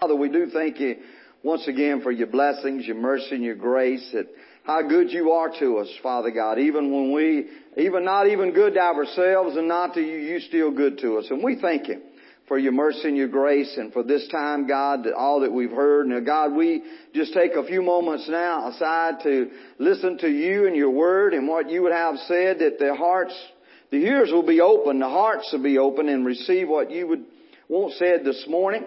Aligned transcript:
Father, 0.00 0.14
we 0.14 0.28
do 0.28 0.50
thank 0.52 0.78
you 0.78 0.96
once 1.42 1.66
again 1.66 2.02
for 2.02 2.12
your 2.12 2.26
blessings, 2.26 2.86
your 2.86 2.96
mercy, 2.96 3.30
and 3.34 3.42
your 3.42 3.54
grace. 3.54 4.06
That 4.12 4.26
how 4.64 4.82
good 4.86 5.10
you 5.10 5.30
are 5.30 5.50
to 5.58 5.78
us, 5.78 5.88
Father 6.02 6.30
God. 6.30 6.58
Even 6.58 6.92
when 6.92 7.14
we, 7.14 7.46
even 7.78 8.04
not 8.04 8.28
even 8.28 8.52
good 8.52 8.74
to 8.74 8.80
ourselves 8.80 9.56
and 9.56 9.68
not 9.68 9.94
to 9.94 10.02
you, 10.02 10.18
you 10.18 10.40
still 10.40 10.70
good 10.70 10.98
to 10.98 11.16
us. 11.16 11.28
And 11.30 11.42
we 11.42 11.58
thank 11.58 11.88
you 11.88 12.02
for 12.46 12.58
your 12.58 12.72
mercy 12.72 13.08
and 13.08 13.16
your 13.16 13.28
grace 13.28 13.74
and 13.78 13.90
for 13.90 14.02
this 14.02 14.28
time, 14.28 14.68
God, 14.68 15.04
that 15.04 15.14
all 15.14 15.40
that 15.40 15.52
we've 15.52 15.70
heard. 15.70 16.08
Now, 16.08 16.20
God, 16.20 16.52
we 16.52 16.82
just 17.14 17.32
take 17.32 17.52
a 17.52 17.64
few 17.64 17.80
moments 17.80 18.28
now 18.28 18.68
aside 18.68 19.22
to 19.22 19.50
listen 19.78 20.18
to 20.18 20.28
you 20.28 20.66
and 20.66 20.76
your 20.76 20.90
word 20.90 21.32
and 21.32 21.48
what 21.48 21.70
you 21.70 21.80
would 21.84 21.92
have 21.92 22.16
said 22.26 22.58
that 22.58 22.78
the 22.78 22.94
hearts, 22.94 23.34
the 23.90 24.04
ears 24.04 24.28
will 24.30 24.46
be 24.46 24.60
open, 24.60 24.98
the 24.98 25.08
hearts 25.08 25.48
will 25.54 25.62
be 25.62 25.78
open 25.78 26.10
and 26.10 26.26
receive 26.26 26.68
what 26.68 26.90
you 26.90 27.08
would 27.08 27.24
want 27.70 27.94
said 27.94 28.26
this 28.26 28.44
morning. 28.46 28.84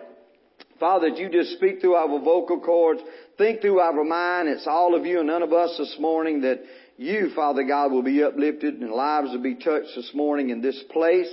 Father, 0.79 1.09
that 1.09 1.19
you 1.19 1.29
just 1.29 1.53
speak 1.53 1.81
through 1.81 1.95
our 1.95 2.07
vocal 2.07 2.59
cords, 2.59 3.01
think 3.37 3.61
through 3.61 3.79
our 3.79 4.03
mind. 4.03 4.47
It's 4.47 4.67
all 4.67 4.95
of 4.95 5.05
you 5.05 5.19
and 5.19 5.27
none 5.27 5.43
of 5.43 5.51
us 5.51 5.75
this 5.77 5.95
morning 5.99 6.41
that 6.41 6.61
you, 6.97 7.31
Father 7.35 7.63
God, 7.63 7.91
will 7.91 8.03
be 8.03 8.23
uplifted 8.23 8.75
and 8.75 8.91
lives 8.91 9.29
will 9.31 9.41
be 9.41 9.55
touched 9.55 9.95
this 9.95 10.11
morning 10.13 10.49
in 10.49 10.61
this 10.61 10.81
place. 10.91 11.29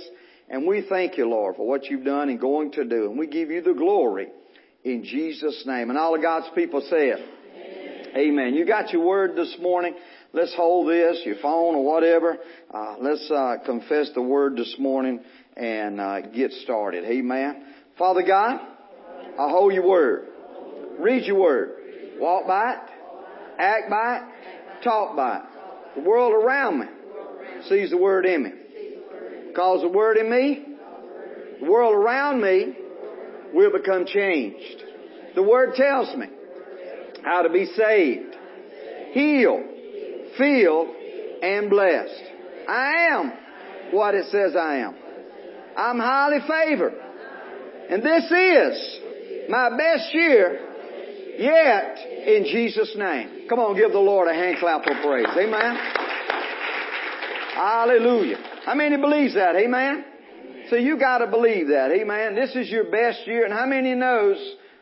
And 0.49 0.65
we 0.65 0.85
thank 0.87 1.17
you, 1.17 1.29
Lord, 1.29 1.55
for 1.55 1.67
what 1.67 1.85
you've 1.85 2.05
done 2.05 2.29
and 2.29 2.39
going 2.39 2.71
to 2.73 2.85
do. 2.85 3.09
And 3.09 3.17
we 3.17 3.27
give 3.27 3.49
you 3.49 3.61
the 3.61 3.73
glory 3.73 4.27
in 4.83 5.03
Jesus' 5.03 5.63
name. 5.65 5.89
And 5.89 5.99
all 5.99 6.15
of 6.15 6.21
God's 6.21 6.47
people 6.55 6.81
say 6.81 7.09
it. 7.09 7.19
Amen. 7.55 8.17
Amen. 8.17 8.53
You 8.53 8.65
got 8.65 8.91
your 8.91 9.05
word 9.05 9.35
this 9.35 9.55
morning. 9.61 9.95
Let's 10.33 10.53
hold 10.55 10.89
this, 10.89 11.21
your 11.25 11.37
phone 11.41 11.75
or 11.75 11.85
whatever. 11.85 12.37
Uh, 12.73 12.95
let's 13.01 13.29
uh, 13.29 13.55
confess 13.65 14.09
the 14.13 14.21
word 14.21 14.55
this 14.55 14.75
morning 14.79 15.21
and 15.55 15.99
uh, 15.99 16.21
get 16.21 16.51
started. 16.51 17.05
Amen. 17.05 17.65
Father 17.97 18.23
God, 18.25 18.59
I 19.39 19.49
hold 19.49 19.73
your 19.73 19.87
word. 19.87 20.27
Read 20.99 21.25
your 21.25 21.39
word. 21.39 21.71
Walk 22.19 22.47
by 22.47 22.73
it. 22.73 22.79
Act 23.59 23.89
by 23.89 24.17
it. 24.17 24.83
Talk 24.83 25.15
by 25.15 25.37
it. 25.37 25.43
The 25.95 26.01
world 26.01 26.33
around 26.33 26.79
me 26.79 26.85
sees 27.67 27.89
the 27.89 27.97
word 27.97 28.25
in 28.25 28.43
me. 28.43 28.51
Because 29.47 29.81
the 29.81 29.89
word 29.89 30.17
in 30.17 30.29
me, 30.29 30.65
the 31.61 31.69
world 31.69 31.95
around 31.95 32.41
me 32.41 32.75
will 33.53 33.71
become 33.71 34.05
changed. 34.05 34.83
The 35.35 35.43
word 35.43 35.75
tells 35.75 36.15
me 36.15 36.27
how 37.23 37.43
to 37.43 37.49
be 37.49 37.65
saved, 37.65 38.35
healed, 39.11 39.63
filled, 40.37 40.89
and 41.41 41.69
blessed. 41.69 42.23
I 42.67 43.09
am 43.11 43.33
what 43.91 44.15
it 44.15 44.25
says 44.31 44.55
I 44.55 44.77
am. 44.77 44.95
I'm 45.75 45.99
highly 45.99 46.39
favored. 46.47 46.93
And 47.89 48.03
this 48.03 48.23
is 48.25 48.99
my 49.49 49.69
best 49.77 50.13
year 50.13 50.59
yet 51.37 51.99
in 52.25 52.45
Jesus' 52.45 52.93
name. 52.97 53.47
Come 53.49 53.59
on, 53.59 53.75
give 53.75 53.91
the 53.91 53.99
Lord 53.99 54.27
a 54.27 54.33
hand 54.33 54.57
clap 54.59 54.81
of 54.81 54.97
praise. 55.03 55.27
Amen. 55.37 55.75
Hallelujah. 57.53 58.37
How 58.65 58.75
many 58.75 58.97
believes 58.97 59.35
that? 59.35 59.55
Amen. 59.55 60.05
So 60.69 60.75
you 60.75 60.99
gotta 60.99 61.27
believe 61.27 61.67
that. 61.69 61.91
Amen. 61.91 62.35
This 62.35 62.55
is 62.55 62.69
your 62.69 62.91
best 62.91 63.25
year. 63.25 63.45
And 63.45 63.53
how 63.53 63.65
many 63.65 63.95
knows, 63.95 64.37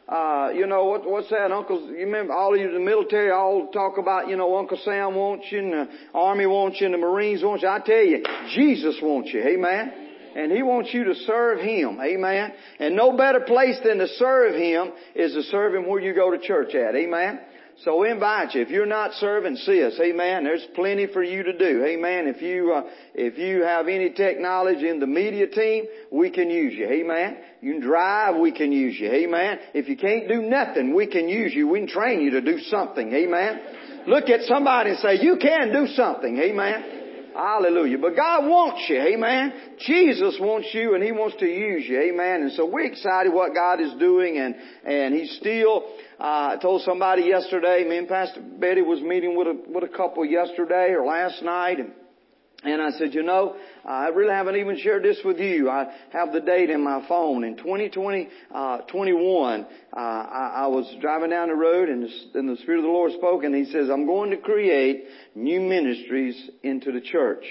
uh, 0.09 0.49
you 0.53 0.66
know, 0.66 0.85
what, 0.85 1.09
what's 1.09 1.29
that? 1.29 1.52
Uncle, 1.52 1.89
you 1.89 2.05
remember 2.05 2.33
all 2.33 2.53
of 2.53 2.59
you 2.59 2.67
in 2.67 2.73
the 2.73 2.79
military 2.79 3.31
all 3.31 3.67
talk 3.67 3.97
about, 3.97 4.27
you 4.27 4.35
know, 4.35 4.57
Uncle 4.57 4.79
Sam 4.83 5.13
wants 5.16 5.45
you 5.52 5.59
and 5.59 5.73
the 5.73 5.88
Army 6.13 6.47
wants 6.47 6.81
you 6.81 6.88
and 6.88 6.95
the 6.95 7.00
Marines 7.00 7.44
wants 7.44 7.61
you. 7.61 7.69
I 7.69 7.79
tell 7.79 8.03
you, 8.03 8.23
Jesus 8.55 8.97
wants 9.02 9.31
you. 9.31 9.41
Amen 9.41 10.04
and 10.36 10.52
He 10.52 10.61
wants 10.64 10.94
you 10.94 11.05
to 11.05 11.16
serve 11.16 11.59
Him. 11.59 12.00
Amen. 12.02 12.53
And 12.80 12.95
no 12.95 13.16
better 13.16 13.39
place 13.39 13.78
than 13.83 14.00
to 14.00 14.08
serve 14.08 14.53
Him 14.53 14.91
is 15.16 15.33
to 15.33 15.44
serve 15.44 15.75
Him 15.75 15.88
where 15.88 16.02
you 16.02 16.14
go 16.14 16.31
to 16.31 16.39
church 16.39 16.75
at. 16.75 16.95
Amen. 16.95 17.39
So 17.83 18.00
we 18.00 18.09
invite 18.09 18.56
you. 18.56 18.61
If 18.61 18.69
you're 18.69 18.86
not 18.86 19.11
serving, 19.16 19.58
see 19.58 19.83
us. 19.83 20.00
Amen. 20.00 20.45
There's 20.45 20.66
plenty 20.75 21.08
for 21.08 21.22
you 21.22 21.44
to 21.44 21.58
do. 21.58 21.83
Amen. 21.83 22.28
If 22.28 22.41
you 22.41 22.73
uh, 22.73 22.89
if 23.13 23.38
you 23.38 23.63
have 23.63 23.90
any 23.90 24.12
technology 24.12 24.88
in 24.88 25.01
the 25.01 25.07
media 25.07 25.47
team, 25.47 25.84
we 26.09 26.29
can 26.29 26.50
use 26.50 26.74
you. 26.74 26.88
Amen. 26.88 27.38
You 27.62 27.74
can 27.74 27.81
drive, 27.81 28.38
we 28.38 28.53
can 28.53 28.72
use 28.72 28.97
you. 28.97 29.12
Amen. 29.12 29.59
If 29.74 29.90
you 29.90 29.97
can't 29.97 30.29
do 30.29 30.41
nothing, 30.41 30.95
we 30.95 31.07
can 31.07 31.28
use 31.28 31.53
you. 31.53 31.68
We 31.68 31.79
can 31.79 31.90
train 31.90 32.22
you 32.22 32.31
to 32.31 32.41
do 32.41 32.59
something. 32.59 33.12
Amen. 33.12 33.59
Look 34.07 34.29
at 34.29 34.41
somebody 34.44 34.91
and 34.91 35.00
say, 35.00 35.19
you 35.22 35.38
can 35.41 35.74
do 35.74 35.88
something. 35.95 36.38
Amen. 36.38 36.94
Hallelujah. 37.35 37.97
But 37.97 38.16
God 38.16 38.46
wants 38.46 38.85
you. 38.88 38.97
Amen. 38.97 39.53
Jesus 39.79 40.38
wants 40.40 40.69
you 40.73 40.96
and 40.96 41.03
He 41.03 41.12
wants 41.12 41.35
to 41.40 41.46
use 41.46 41.84
you. 41.85 42.00
Amen. 42.00 42.44
And 42.44 42.53
so 42.53 42.66
we're 42.66 42.85
excited 42.85 43.34
what 43.34 43.53
God 43.53 43.81
is 43.81 43.94
doing 44.00 44.38
and, 44.38 44.56
and 44.85 45.13
He's 45.13 45.35
still, 45.38 45.84
uh, 46.18 46.56
I 46.56 46.57
told 46.62 46.84
somebody 46.84 47.24
yesterday, 47.24 47.84
me 47.84 47.97
and 47.97 48.07
Pastor 48.07 48.41
Betty 48.41 48.81
was 48.81 49.01
meeting 49.01 49.35
with 49.38 49.47
a, 49.47 49.62
with 49.68 49.84
a 49.84 49.90
couple 49.90 50.24
yesterday 50.24 50.91
or 50.91 51.06
last 51.06 51.44
night 51.44 51.79
and 51.79 51.91
and 52.65 52.81
I 52.81 52.91
said, 52.91 53.13
you 53.13 53.23
know, 53.23 53.55
I 53.85 54.07
really 54.07 54.31
haven't 54.31 54.55
even 54.55 54.77
shared 54.77 55.03
this 55.03 55.19
with 55.23 55.39
you. 55.39 55.69
I 55.69 55.93
have 56.11 56.33
the 56.33 56.41
date 56.41 56.69
in 56.69 56.83
my 56.83 57.05
phone. 57.07 57.43
In 57.43 57.57
2020, 57.57 58.27
uh, 58.53 58.77
21, 58.81 59.61
uh, 59.61 59.99
I, 59.99 60.53
I, 60.63 60.67
was 60.67 60.93
driving 61.01 61.29
down 61.29 61.49
the 61.49 61.55
road 61.55 61.89
and 61.89 62.03
the, 62.03 62.39
and 62.39 62.49
the 62.49 62.57
Spirit 62.61 62.79
of 62.79 62.83
the 62.83 62.89
Lord 62.89 63.11
spoke 63.13 63.43
and 63.43 63.53
He 63.53 63.65
says, 63.65 63.89
I'm 63.89 64.05
going 64.05 64.31
to 64.31 64.37
create 64.37 65.05
new 65.35 65.59
ministries 65.61 66.49
into 66.63 66.91
the 66.91 67.01
church. 67.01 67.45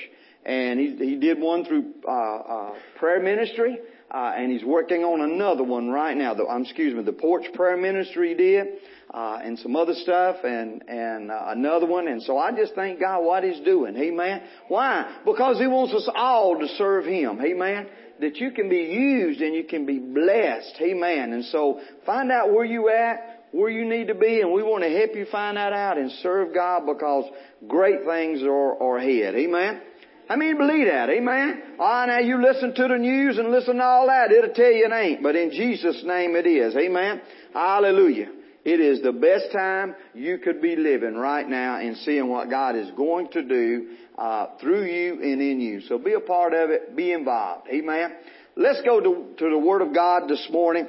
And 0.45 0.79
he, 0.79 0.97
he 0.97 1.17
did 1.17 1.41
one 1.41 1.65
through, 1.65 1.95
uh, 2.07 2.11
uh 2.11 2.75
prayer 2.99 3.23
ministry. 3.23 3.79
Uh, 4.11 4.33
and 4.37 4.53
he's 4.53 4.63
working 4.63 5.03
on 5.03 5.21
another 5.23 5.65
one 5.65 5.89
right 5.89 6.17
now. 6.17 6.35
The, 6.35 6.45
um, 6.45 6.63
excuse 6.63 6.95
me, 6.95 7.03
the 7.03 7.13
porch 7.13 7.47
prayer 7.55 7.77
ministry 7.77 8.29
he 8.29 8.35
did 8.35 8.67
uh, 9.15 9.39
and 9.45 9.57
some 9.61 9.77
other 9.77 9.95
stuff 9.95 10.39
and, 10.43 10.83
and 10.89 11.31
uh, 11.31 11.45
another 11.47 11.87
one. 11.87 12.09
And 12.09 12.21
so 12.21 12.37
I 12.37 12.51
just 12.51 12.75
thank 12.75 12.99
God 12.99 13.21
what 13.21 13.45
He's 13.45 13.61
doing. 13.61 13.97
Amen. 13.97 14.43
Why? 14.67 15.21
Because 15.25 15.59
He 15.59 15.69
wants 15.69 15.95
us 15.95 16.09
all 16.15 16.59
to 16.59 16.67
serve 16.77 17.05
Him. 17.05 17.41
Amen. 17.41 17.87
That 18.21 18.37
you 18.37 18.51
can 18.51 18.69
be 18.69 18.79
used 18.79 19.41
and 19.41 19.55
you 19.55 19.65
can 19.65 19.87
be 19.87 20.01
blessed. 20.01 20.75
Amen. 20.81 21.33
And 21.33 21.45
so 21.45 21.81
find 22.05 22.33
out 22.33 22.53
where 22.53 22.65
you 22.65 22.89
at, 22.89 23.47
where 23.53 23.71
you 23.71 23.85
need 23.85 24.09
to 24.09 24.17
be, 24.17 24.41
and 24.41 24.53
we 24.53 24.65
want 24.65 24.83
to 24.83 24.91
help 24.91 25.15
you 25.15 25.27
find 25.31 25.57
that 25.57 25.73
out 25.73 25.97
and 25.97 26.11
serve 26.23 26.53
God 26.53 26.85
because 26.85 27.31
great 27.69 28.05
things 28.05 28.43
are, 28.43 28.83
are 28.83 28.99
ahead. 28.99 29.37
Amen. 29.37 29.81
I 30.29 30.37
mean, 30.37 30.57
believe 30.57 30.87
that? 30.87 31.09
Amen. 31.11 31.63
Ah, 31.79 32.07
now 32.07 32.19
you 32.19 32.43
listen 32.43 32.75
to 32.75 32.89
the 32.89 32.97
news 32.97 33.39
and 33.39 33.51
listen 33.51 33.77
to 33.77 33.85
all 33.85 34.09
that. 34.09 34.33
It'll 34.33 34.55
tell 34.55 34.73
you 34.73 34.87
it 34.87 34.93
ain't. 34.93 35.23
But 35.23 35.37
in 35.37 35.51
Jesus' 35.51 36.03
name 36.05 36.35
it 36.35 36.47
is. 36.47 36.75
Amen. 36.75 37.21
Hallelujah. 37.53 38.31
It 38.65 38.81
is 38.81 39.03
the 39.03 39.13
best 39.13 39.53
time 39.53 39.95
you 40.15 40.39
could 40.39 40.63
be 40.63 40.75
living 40.75 41.15
right 41.15 41.47
now 41.47 41.79
and 41.79 41.99
seeing 41.99 42.29
what 42.29 42.49
God 42.49 42.77
is 42.77 42.91
going 42.97 43.29
to 43.33 43.43
do 43.43 43.89
uh, 44.17 44.57
through 44.59 44.87
you 44.87 45.23
and 45.23 45.43
in 45.43 45.61
you. 45.61 45.83
So 45.83 45.99
be 45.99 46.15
a 46.15 46.21
part 46.21 46.55
of 46.55 46.71
it. 46.71 46.97
Be 46.97 47.13
involved. 47.13 47.69
Amen. 47.71 48.15
Let's 48.57 48.81
go 48.83 49.01
to, 49.01 49.35
to 49.37 49.51
the 49.51 49.59
Word 49.59 49.83
of 49.83 49.95
God 49.95 50.29
this 50.29 50.49
morning. 50.51 50.89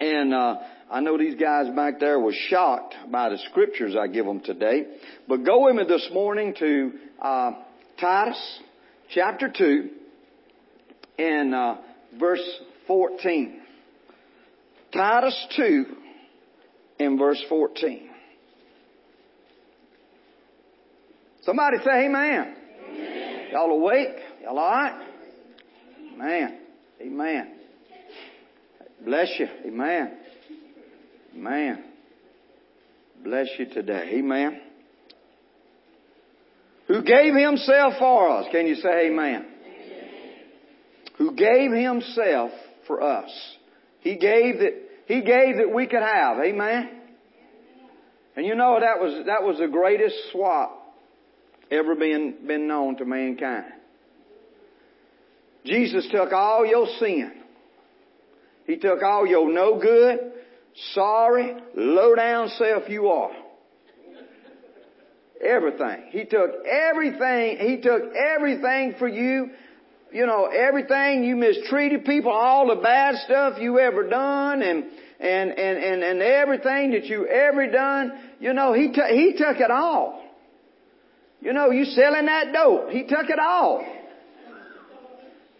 And 0.00 0.34
uh, 0.34 0.56
I 0.90 0.98
know 1.00 1.16
these 1.16 1.38
guys 1.38 1.68
back 1.76 2.00
there 2.00 2.18
were 2.18 2.34
shocked 2.48 2.96
by 3.12 3.28
the 3.28 3.38
scriptures 3.50 3.94
I 3.98 4.08
give 4.08 4.26
them 4.26 4.40
today. 4.40 4.86
But 5.28 5.44
go 5.44 5.66
with 5.66 5.76
me 5.76 5.84
this 5.86 6.08
morning 6.12 6.54
to 6.58 6.92
uh, 7.22 7.52
Titus 8.00 8.58
chapter 9.14 9.52
2 9.56 9.90
and 11.18 11.54
uh, 11.54 11.76
verse 12.18 12.42
14. 12.88 13.60
Titus 14.92 15.46
2 15.56 15.84
in 17.00 17.18
verse 17.18 17.42
14. 17.48 18.10
Somebody 21.42 21.78
say 21.78 22.06
amen. 22.06 22.54
amen. 22.90 23.46
Y'all 23.52 23.70
awake? 23.70 24.16
Y'all 24.42 24.58
alright? 24.58 25.06
Man. 26.16 26.58
Amen. 27.00 27.54
Bless 29.02 29.28
you. 29.38 29.48
Amen. 29.66 30.18
Amen. 31.34 31.84
Bless 33.24 33.48
you 33.58 33.66
today. 33.66 34.10
Amen. 34.18 34.60
Who 36.88 37.02
gave 37.02 37.34
himself 37.34 37.94
for 37.98 38.28
us. 38.28 38.46
Can 38.52 38.66
you 38.66 38.74
say 38.74 39.06
amen? 39.06 39.46
amen? 39.46 40.08
Who 41.16 41.34
gave 41.34 41.72
himself 41.72 42.50
for 42.86 43.02
us. 43.02 43.30
He 44.00 44.16
gave 44.16 44.58
that 44.58 44.89
he 45.10 45.22
gave 45.22 45.56
that 45.56 45.74
we 45.74 45.88
could 45.88 46.02
have. 46.02 46.38
Amen? 46.38 46.88
And 48.36 48.46
you 48.46 48.54
know 48.54 48.78
that 48.78 49.00
was, 49.00 49.26
that 49.26 49.42
was 49.42 49.58
the 49.58 49.66
greatest 49.66 50.14
swap 50.30 50.94
ever 51.68 51.96
been, 51.96 52.36
been 52.46 52.68
known 52.68 52.96
to 52.98 53.04
mankind. 53.04 53.72
Jesus 55.66 56.06
took 56.12 56.32
all 56.32 56.64
your 56.64 56.86
sin. 57.00 57.32
He 58.68 58.76
took 58.76 59.02
all 59.02 59.26
your 59.26 59.52
no 59.52 59.80
good, 59.80 60.32
sorry, 60.94 61.56
low 61.74 62.14
down 62.14 62.48
self 62.50 62.88
you 62.88 63.08
are. 63.08 63.32
Everything. 65.44 66.04
He 66.10 66.24
took 66.24 66.50
everything, 66.64 67.56
He 67.58 67.80
took 67.82 68.14
everything 68.14 68.94
for 68.96 69.08
you 69.08 69.50
you 70.12 70.26
know, 70.26 70.46
everything 70.46 71.24
you 71.24 71.36
mistreated 71.36 72.04
people, 72.04 72.32
all 72.32 72.68
the 72.68 72.80
bad 72.80 73.16
stuff 73.24 73.58
you 73.60 73.78
ever 73.78 74.08
done, 74.08 74.62
and 74.62 74.84
and, 75.20 75.50
and, 75.50 75.78
and, 75.78 76.02
and 76.02 76.22
everything 76.22 76.92
that 76.92 77.04
you 77.04 77.26
ever 77.26 77.70
done, 77.70 78.12
you 78.40 78.54
know, 78.54 78.72
he, 78.72 78.90
t- 78.90 79.02
he 79.10 79.34
took 79.36 79.58
it 79.60 79.70
all. 79.70 80.24
You 81.42 81.52
know, 81.52 81.70
you 81.70 81.84
selling 81.84 82.24
that 82.24 82.52
dope. 82.54 82.88
He 82.88 83.02
took 83.02 83.28
it 83.28 83.38
all. 83.38 83.84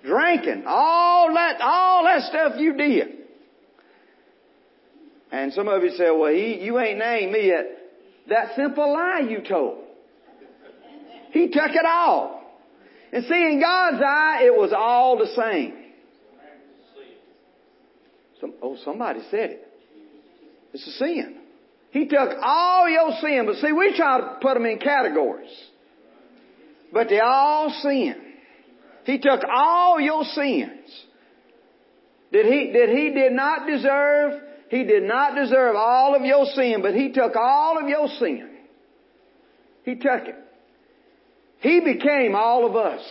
Drinking. 0.02 0.64
All 0.67 1.35
that, 1.35 1.61
all 1.61 2.05
that 2.05 2.23
stuff 2.23 2.52
you 2.56 2.75
did. 2.75 3.08
And 5.31 5.52
some 5.52 5.69
of 5.69 5.82
you 5.82 5.91
say, 5.91 6.11
well, 6.11 6.32
he, 6.32 6.61
you 6.62 6.79
ain't 6.79 6.99
named 6.99 7.32
me 7.32 7.49
yet. 7.49 7.67
That 8.31 8.56
simple 8.56 8.91
lie 8.91 9.26
you 9.29 9.43
told. 9.47 9.79
He 11.32 11.49
took 11.49 11.70
it 11.70 11.85
all. 11.87 12.40
And 13.12 13.25
see, 13.25 13.35
in 13.35 13.61
God's 13.61 14.03
eye, 14.05 14.43
it 14.45 14.57
was 14.57 14.73
all 14.77 15.19
the 15.19 15.27
same. 15.37 15.75
Some, 18.41 18.55
oh, 18.62 18.77
somebody 18.85 19.21
said 19.31 19.51
it. 19.51 19.69
It's 20.73 20.87
a 20.87 20.93
sin. 20.93 21.37
He 21.91 22.07
took 22.07 22.31
all 22.43 22.89
your 22.89 23.11
sin, 23.21 23.47
but 23.47 23.57
see, 23.57 23.73
we 23.73 23.97
try 23.97 24.21
to 24.21 24.39
put 24.41 24.55
them 24.55 24.65
in 24.65 24.79
categories. 24.79 25.51
But 26.93 27.09
they 27.09 27.21
all 27.21 27.71
sin. 27.83 28.15
He 29.05 29.19
took 29.19 29.41
all 29.45 30.01
your 30.01 30.25
sins. 30.25 30.89
Did 32.33 32.47
he, 32.47 32.71
did 32.73 32.91
he 32.91 33.11
did 33.11 33.33
not 33.33 33.67
deserve, 33.67 34.41
he 34.69 34.85
did 34.85 35.03
not 35.03 35.35
deserve 35.35 35.75
all 35.75 36.15
of 36.15 36.23
your 36.23 36.47
sin, 36.47 36.81
but 36.81 36.95
he 36.95 37.11
took 37.11 37.35
all 37.35 37.79
of 37.81 37.89
your 37.89 38.07
sin. 38.07 38.49
He 39.85 39.97
took 39.97 40.29
it. 40.29 40.37
He 41.61 41.81
became 41.81 42.35
all 42.35 42.67
of 42.67 42.77
us. 42.77 43.03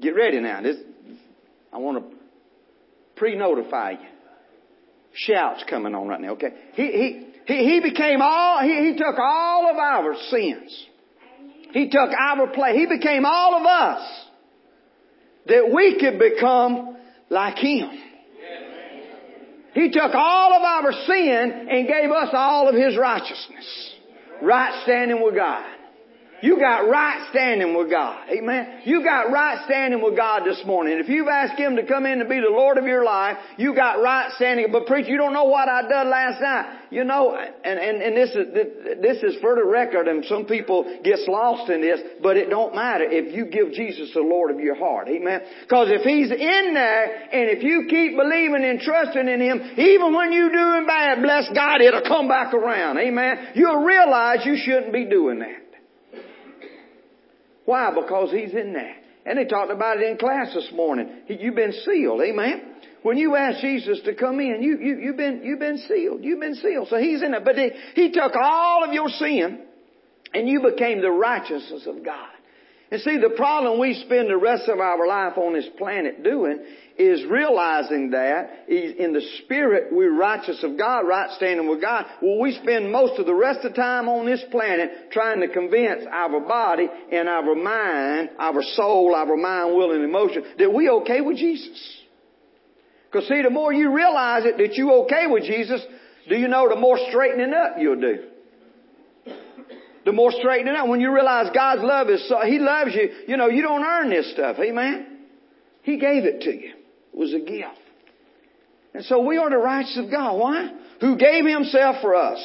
Get 0.00 0.14
ready 0.14 0.40
now. 0.40 0.62
This, 0.62 0.76
I 1.72 1.78
want 1.78 1.98
to 1.98 2.16
pre-notify 3.16 3.92
you. 3.92 4.08
Shouts 5.14 5.64
coming 5.68 5.94
on 5.94 6.08
right 6.08 6.20
now, 6.20 6.32
okay? 6.32 6.52
He, 6.74 6.82
he, 6.82 7.26
he, 7.46 7.64
he 7.64 7.80
became 7.80 8.20
all, 8.22 8.62
he, 8.62 8.90
he 8.90 8.96
took 8.96 9.18
all 9.18 9.70
of 9.70 9.76
our 9.76 10.14
sins. 10.30 10.86
He 11.72 11.88
took 11.88 12.10
our 12.18 12.46
place. 12.48 12.76
He 12.76 12.86
became 12.86 13.24
all 13.24 13.54
of 13.54 13.66
us 13.66 14.26
that 15.46 15.70
we 15.74 15.98
could 15.98 16.18
become 16.18 16.96
like 17.30 17.56
Him. 17.56 17.90
He 19.74 19.90
took 19.90 20.14
all 20.14 20.52
of 20.52 20.62
our 20.62 20.92
sin 21.06 21.68
and 21.70 21.88
gave 21.88 22.10
us 22.10 22.28
all 22.32 22.68
of 22.68 22.74
His 22.74 22.96
righteousness. 22.96 23.94
Right 24.42 24.82
standing 24.84 25.22
with 25.22 25.34
God. 25.34 25.64
You 26.42 26.58
got 26.58 26.88
right 26.90 27.24
standing 27.30 27.76
with 27.76 27.88
God. 27.88 28.28
Amen. 28.28 28.80
You 28.84 29.04
got 29.04 29.30
right 29.30 29.62
standing 29.64 30.02
with 30.02 30.16
God 30.16 30.42
this 30.44 30.60
morning. 30.66 30.98
If 30.98 31.08
you've 31.08 31.28
asked 31.28 31.58
Him 31.58 31.76
to 31.76 31.86
come 31.86 32.04
in 32.04 32.20
and 32.20 32.28
be 32.28 32.40
the 32.40 32.50
Lord 32.50 32.78
of 32.78 32.84
your 32.84 33.04
life, 33.04 33.36
you 33.56 33.76
got 33.76 34.02
right 34.02 34.28
standing. 34.34 34.66
But 34.72 34.86
preach, 34.86 35.06
you 35.06 35.16
don't 35.16 35.32
know 35.32 35.44
what 35.44 35.68
I 35.68 35.88
done 35.88 36.10
last 36.10 36.42
night. 36.42 36.80
You 36.90 37.04
know, 37.04 37.34
and, 37.36 37.78
and, 37.78 38.02
and 38.02 38.16
this 38.16 38.30
is, 38.30 38.52
this 39.00 39.22
is 39.22 39.40
for 39.40 39.54
the 39.54 39.64
record 39.64 40.08
and 40.08 40.24
some 40.24 40.44
people 40.44 40.98
gets 41.04 41.22
lost 41.28 41.70
in 41.70 41.80
this, 41.80 42.00
but 42.20 42.36
it 42.36 42.50
don't 42.50 42.74
matter 42.74 43.04
if 43.08 43.32
you 43.32 43.46
give 43.46 43.72
Jesus 43.72 44.10
the 44.12 44.20
Lord 44.20 44.50
of 44.50 44.58
your 44.58 44.74
heart. 44.74 45.08
Amen. 45.08 45.40
Cause 45.70 45.88
if 45.90 46.02
He's 46.02 46.30
in 46.30 46.74
there 46.74 47.30
and 47.32 47.56
if 47.56 47.62
you 47.62 47.86
keep 47.88 48.16
believing 48.18 48.64
and 48.64 48.80
trusting 48.80 49.28
in 49.28 49.40
Him, 49.40 49.62
even 49.78 50.12
when 50.12 50.32
you're 50.32 50.52
doing 50.52 50.86
bad, 50.86 51.22
bless 51.22 51.48
God, 51.54 51.80
it'll 51.80 52.02
come 52.02 52.26
back 52.26 52.52
around. 52.52 52.98
Amen. 52.98 53.52
You'll 53.54 53.84
realize 53.84 54.44
you 54.44 54.56
shouldn't 54.56 54.92
be 54.92 55.04
doing 55.04 55.38
that. 55.38 55.71
Why? 57.64 57.92
Because 57.94 58.30
He's 58.30 58.54
in 58.54 58.72
there. 58.72 58.96
And 59.24 59.38
they 59.38 59.44
talked 59.44 59.70
about 59.70 59.98
it 59.98 60.10
in 60.10 60.18
class 60.18 60.52
this 60.52 60.70
morning. 60.72 61.08
You've 61.28 61.54
been 61.54 61.72
sealed. 61.72 62.20
Amen. 62.20 62.62
When 63.02 63.16
you 63.16 63.36
ask 63.36 63.60
Jesus 63.60 64.00
to 64.04 64.14
come 64.14 64.40
in, 64.40 64.62
you, 64.62 64.78
you, 64.78 64.98
you've 64.98 65.16
been, 65.16 65.42
you've 65.44 65.60
been 65.60 65.78
sealed. 65.78 66.24
You've 66.24 66.40
been 66.40 66.56
sealed. 66.56 66.88
So 66.88 66.96
He's 66.98 67.22
in 67.22 67.34
it. 67.34 67.44
But 67.44 67.56
he, 67.56 67.70
he 67.94 68.10
took 68.10 68.32
all 68.40 68.84
of 68.84 68.92
your 68.92 69.08
sin 69.08 69.60
and 70.34 70.48
you 70.48 70.62
became 70.62 71.00
the 71.00 71.10
righteousness 71.10 71.86
of 71.86 72.04
God. 72.04 72.30
And 72.92 73.00
see, 73.00 73.16
the 73.16 73.30
problem 73.30 73.80
we 73.80 73.94
spend 74.04 74.28
the 74.28 74.36
rest 74.36 74.68
of 74.68 74.78
our 74.78 75.06
life 75.06 75.38
on 75.38 75.54
this 75.54 75.66
planet 75.78 76.22
doing 76.22 76.62
is 76.98 77.24
realizing 77.24 78.10
that 78.10 78.68
in 78.68 79.14
the 79.14 79.22
spirit 79.42 79.90
we're 79.90 80.14
righteous 80.14 80.62
of 80.62 80.76
God, 80.76 81.08
right 81.08 81.30
standing 81.38 81.70
with 81.70 81.80
God. 81.80 82.04
Well, 82.20 82.38
we 82.38 82.52
spend 82.52 82.92
most 82.92 83.18
of 83.18 83.24
the 83.24 83.34
rest 83.34 83.60
of 83.64 83.72
the 83.72 83.80
time 83.80 84.10
on 84.10 84.26
this 84.26 84.44
planet 84.50 85.10
trying 85.10 85.40
to 85.40 85.48
convince 85.48 86.04
our 86.12 86.38
body 86.40 86.86
and 87.10 87.30
our 87.30 87.54
mind, 87.54 88.28
our 88.38 88.62
soul, 88.74 89.14
our 89.14 89.38
mind, 89.38 89.74
will, 89.74 89.92
and 89.92 90.04
emotion 90.04 90.44
that 90.58 90.70
we 90.70 90.90
okay 90.90 91.22
with 91.22 91.38
Jesus. 91.38 91.96
Because 93.10 93.26
see, 93.26 93.40
the 93.40 93.48
more 93.48 93.72
you 93.72 93.90
realize 93.90 94.44
it 94.44 94.58
that 94.58 94.74
you 94.74 94.92
okay 95.04 95.28
with 95.28 95.44
Jesus, 95.44 95.80
do 96.28 96.36
you 96.36 96.46
know 96.46 96.68
the 96.68 96.76
more 96.76 96.98
straightening 97.08 97.54
up 97.54 97.76
you'll 97.78 97.98
do 97.98 98.24
the 100.04 100.12
more 100.12 100.32
straightening 100.32 100.74
out. 100.74 100.88
When 100.88 101.00
you 101.00 101.12
realize 101.12 101.50
God's 101.54 101.82
love 101.82 102.08
is 102.08 102.28
so, 102.28 102.40
He 102.44 102.58
loves 102.58 102.94
you, 102.94 103.10
you 103.28 103.36
know, 103.36 103.48
you 103.48 103.62
don't 103.62 103.84
earn 103.84 104.10
this 104.10 104.32
stuff. 104.32 104.56
Amen? 104.58 105.18
He 105.82 105.98
gave 105.98 106.24
it 106.24 106.42
to 106.42 106.50
you. 106.50 106.74
It 107.12 107.18
was 107.18 107.34
a 107.34 107.38
gift. 107.38 107.78
And 108.94 109.04
so 109.04 109.20
we 109.20 109.38
are 109.38 109.50
the 109.50 109.56
righteous 109.56 109.98
of 109.98 110.10
God. 110.10 110.38
Why? 110.38 110.70
Who 111.00 111.16
gave 111.16 111.44
Himself 111.44 111.96
for 112.00 112.14
us. 112.14 112.44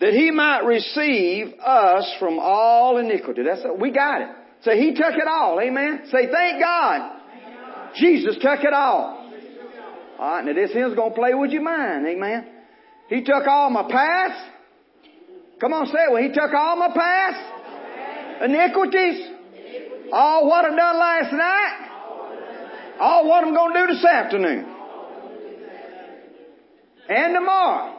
That 0.00 0.12
He 0.12 0.30
might 0.30 0.64
receive 0.64 1.54
us 1.64 2.14
from 2.18 2.38
all 2.38 2.98
iniquity. 2.98 3.42
That's 3.42 3.64
it. 3.64 3.78
We 3.78 3.90
got 3.90 4.20
it. 4.22 4.28
Say, 4.62 4.78
He 4.78 4.94
took 4.94 5.14
it 5.14 5.28
all. 5.28 5.60
Amen? 5.60 6.02
Say, 6.10 6.30
thank 6.30 6.60
God. 6.60 7.16
Jesus 7.96 8.36
took 8.36 8.60
it 8.62 8.72
all. 8.72 9.30
Alright, 10.18 10.44
now 10.46 10.52
this 10.54 10.72
hymn's 10.72 10.94
gonna 10.96 11.14
play 11.14 11.34
with 11.34 11.50
your 11.50 11.62
mind. 11.62 12.06
Amen? 12.06 12.46
He 13.08 13.22
took 13.22 13.46
all 13.46 13.70
my 13.70 13.82
past. 13.90 14.50
Come 15.60 15.72
on, 15.72 15.86
say 15.86 15.92
it. 15.92 16.12
Well, 16.12 16.22
he 16.22 16.28
took 16.28 16.52
all 16.52 16.76
my 16.76 16.88
past 16.94 18.44
iniquities, 18.44 19.30
all 20.12 20.46
what 20.48 20.64
I've 20.64 20.76
done 20.76 20.98
last 20.98 21.32
night, 21.32 22.96
all 23.00 23.26
what 23.26 23.44
I'm 23.44 23.54
going 23.54 23.74
to 23.74 23.80
do 23.80 23.94
this 23.94 24.04
afternoon, 24.04 24.66
and 27.08 27.34
tomorrow. 27.34 27.92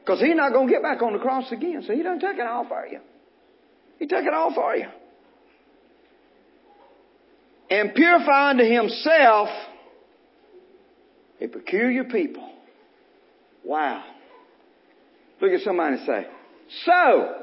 Because 0.00 0.20
he's 0.20 0.36
not 0.36 0.52
going 0.52 0.68
to 0.68 0.72
get 0.72 0.82
back 0.82 1.02
on 1.02 1.14
the 1.14 1.18
cross 1.18 1.50
again. 1.50 1.82
So 1.84 1.92
he 1.92 2.02
done 2.02 2.20
took 2.20 2.36
it 2.36 2.46
all 2.46 2.66
for 2.68 2.86
you. 2.86 3.00
He 3.98 4.06
took 4.06 4.24
it 4.24 4.32
all 4.32 4.54
for 4.54 4.76
you. 4.76 4.86
And 7.68 7.92
purify 7.92 8.50
unto 8.50 8.62
himself 8.62 9.48
a 11.40 11.48
peculiar 11.48 12.04
people. 12.04 12.48
Wow. 13.64 14.04
Look 15.40 15.52
at 15.52 15.60
somebody 15.60 15.96
and 15.96 16.06
say, 16.06 16.26
so. 16.84 17.34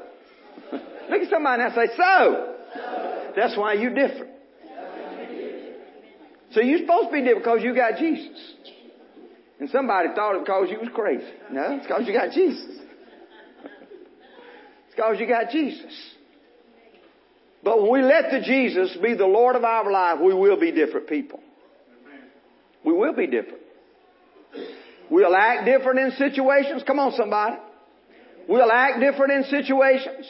Look 1.10 1.22
at 1.22 1.30
somebody 1.30 1.62
and 1.62 1.74
say, 1.74 1.86
so. 1.96 2.54
That's 3.36 3.56
why 3.56 3.74
you're 3.74 3.94
different. 3.94 4.30
So 6.52 6.60
you're 6.60 6.78
supposed 6.78 7.08
to 7.08 7.12
be 7.12 7.20
different 7.20 7.44
because 7.44 7.62
you 7.62 7.74
got 7.74 7.98
Jesus. 7.98 8.54
And 9.58 9.68
somebody 9.70 10.08
thought 10.14 10.36
it 10.36 10.44
because 10.44 10.68
you 10.70 10.78
was 10.78 10.88
crazy. 10.94 11.26
No, 11.50 11.76
it's 11.76 11.86
because 11.86 12.06
you 12.06 12.12
got 12.12 12.30
Jesus. 12.32 12.80
It's 14.86 14.96
because 14.96 15.18
you 15.18 15.26
got 15.26 15.50
Jesus. 15.50 15.92
But 17.64 17.82
when 17.82 17.90
we 17.90 18.02
let 18.02 18.30
the 18.30 18.40
Jesus 18.40 18.96
be 19.02 19.14
the 19.14 19.26
Lord 19.26 19.56
of 19.56 19.64
our 19.64 19.90
life, 19.90 20.20
we 20.22 20.34
will 20.34 20.60
be 20.60 20.70
different 20.70 21.08
people. 21.08 21.40
We 22.84 22.92
will 22.92 23.14
be 23.14 23.26
different. 23.26 23.62
We'll 25.10 25.34
act 25.34 25.64
different 25.64 25.98
in 25.98 26.10
situations. 26.12 26.82
Come 26.86 27.00
on, 27.00 27.12
somebody. 27.12 27.56
We'll 28.48 28.70
act 28.70 29.00
different 29.00 29.32
in 29.32 29.44
situations. 29.44 30.26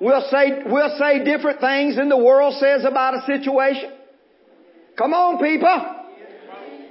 We'll 0.00 0.26
say, 0.30 0.62
we'll 0.66 0.96
say 0.98 1.24
different 1.24 1.60
things 1.60 1.96
than 1.96 2.08
the 2.08 2.18
world 2.18 2.54
says 2.54 2.84
about 2.84 3.14
a 3.14 3.26
situation. 3.26 3.92
Come 4.96 5.12
on, 5.12 5.38
people. 5.38 5.97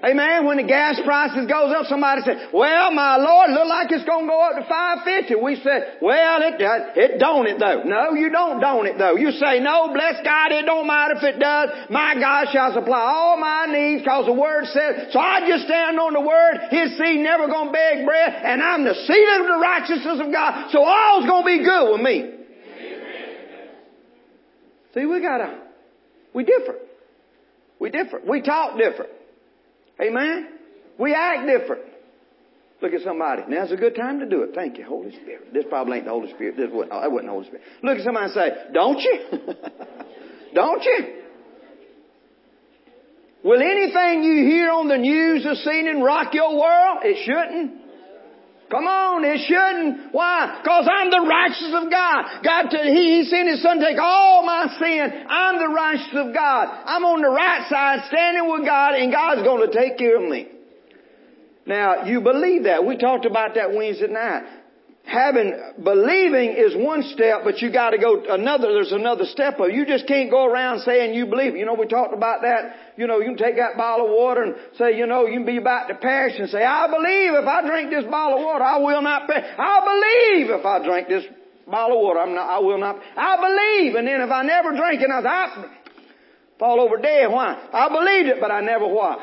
Amen. 0.05 0.45
When 0.45 0.57
the 0.57 0.69
gas 0.69 1.01
prices 1.03 1.49
goes 1.49 1.73
up, 1.73 1.89
somebody 1.89 2.21
said, 2.21 2.53
well, 2.53 2.93
my 2.93 3.17
Lord, 3.17 3.49
look 3.49 3.65
like 3.65 3.89
it's 3.89 4.05
going 4.05 4.25
to 4.25 4.29
go 4.29 4.37
up 4.37 4.61
to 4.61 4.65
550. 4.69 5.41
We 5.41 5.57
said, 5.65 5.97
well, 6.01 6.37
it. 6.45 6.61
Uh, 6.61 6.93
it 6.93 7.17
don't 7.17 7.47
it 7.47 7.57
though. 7.57 7.81
No, 7.81 8.13
you 8.13 8.29
don't 8.29 8.61
don't 8.61 8.85
it 8.85 9.01
though. 9.01 9.17
You 9.17 9.31
say, 9.31 9.59
no, 9.59 9.89
bless 9.89 10.21
God, 10.21 10.53
it 10.53 10.69
don't 10.69 10.85
matter 10.85 11.17
if 11.17 11.23
it 11.23 11.39
does. 11.41 11.89
My 11.89 12.13
God 12.13 12.53
shall 12.53 12.77
supply 12.77 13.01
all 13.01 13.41
my 13.41 13.65
needs 13.65 14.03
because 14.03 14.27
the 14.27 14.37
word 14.37 14.69
says, 14.69 15.09
so 15.09 15.17
I 15.17 15.49
just 15.49 15.65
stand 15.65 15.97
on 15.97 16.13
the 16.13 16.21
word. 16.21 16.69
His 16.69 16.93
seed 16.97 17.17
never 17.17 17.47
going 17.47 17.69
to 17.69 17.73
beg 17.73 18.05
bread 18.05 18.37
and 18.37 18.61
I'm 18.61 18.85
the 18.85 18.93
seed 18.93 19.27
of 19.41 19.49
the 19.49 19.57
righteousness 19.57 20.21
of 20.21 20.31
God. 20.31 20.69
So 20.69 20.85
all's 20.85 21.25
going 21.25 21.41
to 21.41 21.49
be 21.57 21.65
good 21.65 21.91
with 21.93 22.01
me. 22.01 22.37
See, 24.93 25.05
we 25.05 25.21
gotta, 25.21 25.57
we 26.33 26.43
different. 26.43 26.81
We 27.79 27.89
different. 27.89 28.27
We 28.27 28.41
talk 28.41 28.77
different. 28.77 29.16
Amen? 30.01 30.47
We 30.97 31.13
act 31.13 31.47
different. 31.47 31.83
Look 32.81 32.93
at 32.93 33.01
somebody. 33.01 33.43
Now's 33.47 33.71
a 33.71 33.75
good 33.75 33.95
time 33.95 34.19
to 34.19 34.27
do 34.27 34.43
it. 34.43 34.51
Thank 34.53 34.77
you, 34.77 34.85
Holy 34.85 35.11
Spirit. 35.11 35.53
This 35.53 35.65
probably 35.67 35.97
ain't 35.97 36.05
the 36.05 36.11
Holy 36.11 36.31
Spirit. 36.31 36.57
This 36.57 36.69
wasn't, 36.71 36.91
oh, 36.93 37.01
that 37.01 37.11
wasn't 37.11 37.27
the 37.27 37.31
Holy 37.31 37.47
Spirit. 37.47 37.63
Look 37.81 37.97
at 37.97 38.03
somebody 38.03 38.25
and 38.25 38.33
say, 38.33 38.49
don't 38.73 38.99
you? 38.99 39.19
don't 40.53 40.83
you? 40.83 41.17
Will 43.43 43.61
anything 43.61 44.23
you 44.23 44.45
hear 44.45 44.69
on 44.69 44.87
the 44.87 44.97
news 44.97 45.43
this 45.43 45.65
evening 45.65 46.01
rock 46.01 46.33
your 46.33 46.55
world? 46.55 46.99
It 47.03 47.25
shouldn't. 47.25 47.86
Come 48.69 48.83
on, 48.85 49.23
it 49.23 49.39
shouldn't. 49.47 50.11
Why? 50.11 50.59
Because 50.61 50.89
I'm 50.91 51.09
the 51.09 51.23
righteousness 51.23 51.75
of 51.83 51.89
God. 51.89 52.43
God, 52.43 52.63
to, 52.71 52.77
he, 52.83 53.19
he 53.19 53.23
sent 53.23 53.47
His 53.47 53.63
Son 53.63 53.79
to 53.79 53.85
take 53.85 53.97
all 53.97 54.43
my 54.45 54.67
sin. 54.77 55.25
I'm 55.29 55.57
the 55.57 55.69
righteousness 55.69 56.27
of 56.27 56.33
God. 56.33 56.67
I'm 56.85 57.05
on 57.05 57.21
the 57.21 57.29
right 57.29 57.63
side, 57.69 58.03
standing 58.07 58.51
with 58.51 58.65
God, 58.65 58.95
and 58.95 59.11
God's 59.11 59.43
going 59.43 59.69
to 59.69 59.71
take 59.71 59.97
care 59.97 60.21
of 60.21 60.29
me. 60.29 60.47
Now, 61.65 62.03
you 62.05 62.19
believe 62.21 62.63
that. 62.63 62.85
We 62.85 62.97
talked 62.97 63.25
about 63.25 63.55
that 63.55 63.73
Wednesday 63.73 64.07
night 64.07 64.43
having 65.07 65.55
believing 65.81 66.51
is 66.51 66.75
one 66.75 67.01
step, 67.13 67.41
but 67.43 67.61
you 67.61 67.71
got 67.71 67.91
to 67.91 67.97
go 67.97 68.23
another. 68.29 68.73
There's 68.73 68.91
another 68.91 69.25
step 69.25 69.59
of. 69.59 69.71
You 69.71 69.85
just 69.85 70.05
can't 70.05 70.29
go 70.29 70.45
around 70.45 70.81
saying 70.81 71.15
you 71.15 71.25
believe. 71.25 71.55
You 71.55 71.65
know, 71.65 71.75
we 71.75 71.87
talked 71.87 72.13
about 72.13 72.41
that. 72.41 72.75
You 72.97 73.07
know, 73.07 73.19
you 73.19 73.25
can 73.25 73.37
take 73.37 73.55
that 73.55 73.77
bottle 73.77 74.07
of 74.07 74.11
water 74.11 74.43
and 74.43 74.55
say, 74.77 74.97
you 74.97 75.07
know, 75.07 75.25
you 75.25 75.33
can 75.39 75.45
be 75.45 75.57
about 75.57 75.87
to 75.87 75.95
perish 75.95 76.35
and 76.37 76.49
say, 76.49 76.63
I 76.63 76.87
believe 76.87 77.33
if 77.33 77.47
I 77.47 77.65
drink 77.65 77.89
this 77.89 78.03
bottle 78.03 78.39
of 78.39 78.43
water, 78.43 78.63
I 78.63 78.77
will 78.79 79.01
not 79.01 79.27
perish. 79.27 79.45
I 79.57 79.79
believe 79.79 80.49
if 80.51 80.65
I 80.65 80.83
drink 80.83 81.07
this 81.07 81.23
bottle 81.65 81.97
of 81.97 82.03
water, 82.03 82.19
I'm 82.19 82.35
not. 82.35 82.49
I 82.49 82.59
will 82.59 82.77
not. 82.77 82.99
I 83.15 83.37
believe, 83.37 83.95
and 83.95 84.07
then 84.07 84.21
if 84.21 84.29
I 84.29 84.43
never 84.43 84.75
drink 84.75 85.01
it, 85.01 85.09
I, 85.09 85.19
I 85.19 85.65
fall 86.59 86.81
over 86.81 86.97
dead. 86.97 87.31
Why? 87.31 87.55
I 87.71 87.87
believed 87.89 88.29
it, 88.29 88.41
but 88.41 88.51
I 88.51 88.61
never 88.61 88.87
what? 88.87 89.19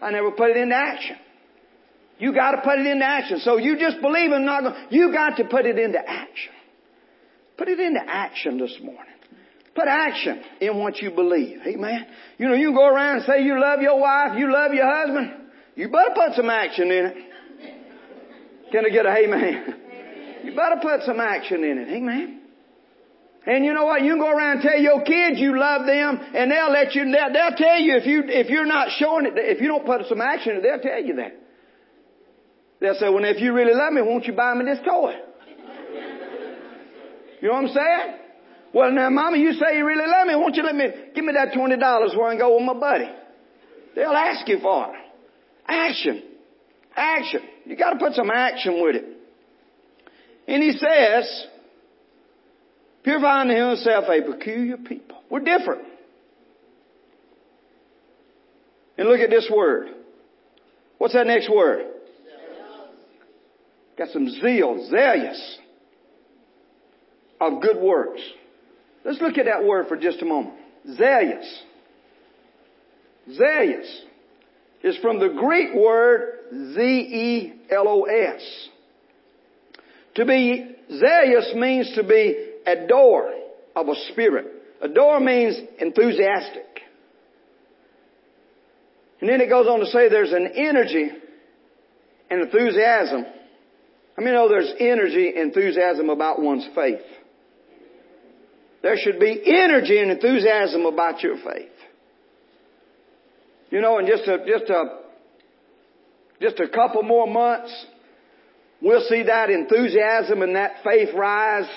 I 0.00 0.10
never 0.10 0.30
put 0.30 0.50
it 0.50 0.56
into 0.56 0.74
action. 0.74 1.16
You 2.18 2.32
got 2.32 2.52
to 2.52 2.62
put 2.62 2.78
it 2.78 2.86
into 2.86 3.04
action. 3.04 3.40
So 3.40 3.56
you 3.56 3.78
just 3.78 4.00
believe 4.00 4.30
and 4.30 4.46
not 4.46 4.62
going. 4.62 4.74
You 4.90 5.12
got 5.12 5.36
to 5.38 5.44
put 5.44 5.66
it 5.66 5.78
into 5.78 5.98
action. 5.98 6.52
Put 7.56 7.68
it 7.68 7.80
into 7.80 8.00
action 8.00 8.58
this 8.58 8.76
morning. 8.82 9.12
Put 9.74 9.88
action 9.88 10.40
in 10.60 10.78
what 10.78 10.98
you 10.98 11.10
believe. 11.10 11.58
Amen. 11.66 12.06
You 12.38 12.48
know, 12.48 12.54
you 12.54 12.72
go 12.72 12.86
around 12.86 13.18
and 13.18 13.26
say 13.26 13.42
you 13.42 13.60
love 13.60 13.80
your 13.80 13.98
wife, 13.98 14.38
you 14.38 14.52
love 14.52 14.72
your 14.72 14.86
husband. 14.86 15.32
You 15.74 15.88
better 15.88 16.14
put 16.14 16.34
some 16.36 16.48
action 16.48 16.90
in 16.92 17.06
it. 17.06 17.16
Can 18.70 18.86
I 18.86 18.88
get 18.90 19.06
a 19.06 19.16
amen? 19.16 19.74
You 20.44 20.54
better 20.54 20.76
put 20.80 21.02
some 21.02 21.18
action 21.18 21.64
in 21.64 21.78
it. 21.78 21.88
Amen. 21.88 22.40
And 23.46 23.64
you 23.64 23.74
know 23.74 23.84
what? 23.84 24.02
You 24.02 24.12
can 24.12 24.20
go 24.20 24.30
around 24.30 24.58
and 24.58 24.62
tell 24.62 24.78
your 24.78 25.02
kids 25.02 25.38
you 25.38 25.58
love 25.58 25.86
them, 25.86 26.20
and 26.34 26.50
they'll 26.50 26.72
let 26.72 26.94
you. 26.94 27.04
They'll, 27.10 27.32
they'll 27.32 27.56
tell 27.56 27.78
you 27.78 27.96
if 27.96 28.06
you 28.06 28.22
if 28.26 28.48
you're 28.48 28.66
not 28.66 28.88
showing 28.98 29.26
it, 29.26 29.32
if 29.36 29.60
you 29.60 29.68
don't 29.68 29.84
put 29.84 30.06
some 30.08 30.20
action 30.20 30.52
in 30.52 30.58
it, 30.58 30.62
they'll 30.62 30.80
tell 30.80 31.02
you 31.02 31.16
that. 31.16 31.43
They'll 32.84 32.92
say, 32.96 33.08
well, 33.08 33.24
if 33.24 33.40
you 33.40 33.54
really 33.54 33.72
love 33.72 33.94
me, 33.94 34.02
won't 34.02 34.26
you 34.26 34.34
buy 34.34 34.52
me 34.52 34.66
this 34.66 34.78
toy? 34.84 35.14
You 37.40 37.48
know 37.48 37.54
what 37.54 37.64
I'm 37.64 37.68
saying? 37.68 38.16
Well, 38.74 38.92
now, 38.92 39.08
Mama, 39.08 39.38
you 39.38 39.54
say 39.54 39.78
you 39.78 39.86
really 39.86 40.06
love 40.06 40.26
me. 40.26 40.34
Won't 40.34 40.54
you 40.54 40.62
let 40.64 40.74
me, 40.74 40.88
give 41.14 41.24
me 41.24 41.32
that 41.32 41.54
$20 41.54 41.78
where 42.14 42.26
I 42.26 42.32
can 42.32 42.38
go 42.38 42.54
with 42.56 42.66
my 42.66 42.74
buddy? 42.74 43.10
They'll 43.96 44.10
ask 44.10 44.46
you 44.46 44.58
for 44.58 44.94
it. 44.94 45.00
Action. 45.66 46.24
Action. 46.94 47.40
You 47.64 47.74
gotta 47.74 47.98
put 47.98 48.12
some 48.12 48.30
action 48.30 48.82
with 48.82 48.96
it. 48.96 49.04
And 50.46 50.62
he 50.62 50.72
says, 50.72 51.46
purifying 53.02 53.48
himself 53.48 54.04
a 54.10 54.30
peculiar 54.30 54.76
people. 54.76 55.22
We're 55.30 55.40
different. 55.40 55.86
And 58.98 59.08
look 59.08 59.20
at 59.20 59.30
this 59.30 59.50
word. 59.50 59.88
What's 60.98 61.14
that 61.14 61.26
next 61.26 61.50
word? 61.50 61.93
Got 63.96 64.08
some 64.08 64.28
zeal, 64.28 64.88
zealous 64.90 65.58
of 67.40 67.62
good 67.62 67.76
works. 67.80 68.20
Let's 69.04 69.20
look 69.20 69.38
at 69.38 69.46
that 69.46 69.64
word 69.64 69.86
for 69.88 69.96
just 69.96 70.20
a 70.22 70.24
moment. 70.24 70.54
Zealous. 70.96 71.62
Zealous 73.32 74.02
is 74.82 74.96
from 74.98 75.18
the 75.18 75.28
Greek 75.28 75.74
word 75.74 76.38
Z-E-L-O-S. 76.74 78.42
To 80.16 80.24
be 80.24 80.76
zealous 80.88 81.52
means 81.54 81.92
to 81.94 82.04
be 82.04 82.52
adore 82.66 83.32
of 83.74 83.88
a 83.88 83.94
spirit. 84.12 84.46
Adore 84.80 85.20
means 85.20 85.56
enthusiastic. 85.78 86.66
And 89.20 89.30
then 89.30 89.40
it 89.40 89.48
goes 89.48 89.66
on 89.66 89.80
to 89.80 89.86
say 89.86 90.08
there's 90.08 90.32
an 90.32 90.48
energy 90.54 91.10
and 92.30 92.42
enthusiasm 92.42 93.24
I 94.16 94.20
mean, 94.20 94.34
know 94.34 94.48
there's 94.48 94.72
energy, 94.78 95.32
enthusiasm 95.34 96.08
about 96.08 96.40
one's 96.40 96.66
faith. 96.74 97.00
There 98.82 98.96
should 98.96 99.18
be 99.18 99.42
energy 99.44 99.98
and 99.98 100.10
enthusiasm 100.10 100.86
about 100.86 101.22
your 101.22 101.36
faith. 101.36 101.70
You 103.70 103.80
know, 103.80 103.98
in 103.98 104.06
just 104.06 104.22
a, 104.28 104.38
just 104.46 104.70
a, 104.70 104.84
just 106.40 106.60
a 106.60 106.68
couple 106.68 107.02
more 107.02 107.26
months, 107.26 107.86
we'll 108.80 109.04
see 109.08 109.24
that 109.24 109.50
enthusiasm 109.50 110.42
and 110.42 110.54
that 110.54 110.76
faith 110.84 111.08
rise 111.14 111.68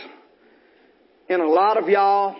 in 1.30 1.40
a 1.40 1.48
lot 1.48 1.82
of 1.82 1.90
y'all. 1.90 2.36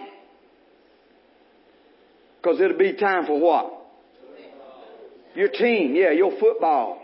Cause 2.44 2.60
it'll 2.62 2.78
be 2.78 2.94
time 2.94 3.26
for 3.26 3.40
what? 3.40 3.74
Your 5.34 5.50
team, 5.50 5.96
yeah, 5.96 6.12
your 6.12 6.38
football 6.40 7.02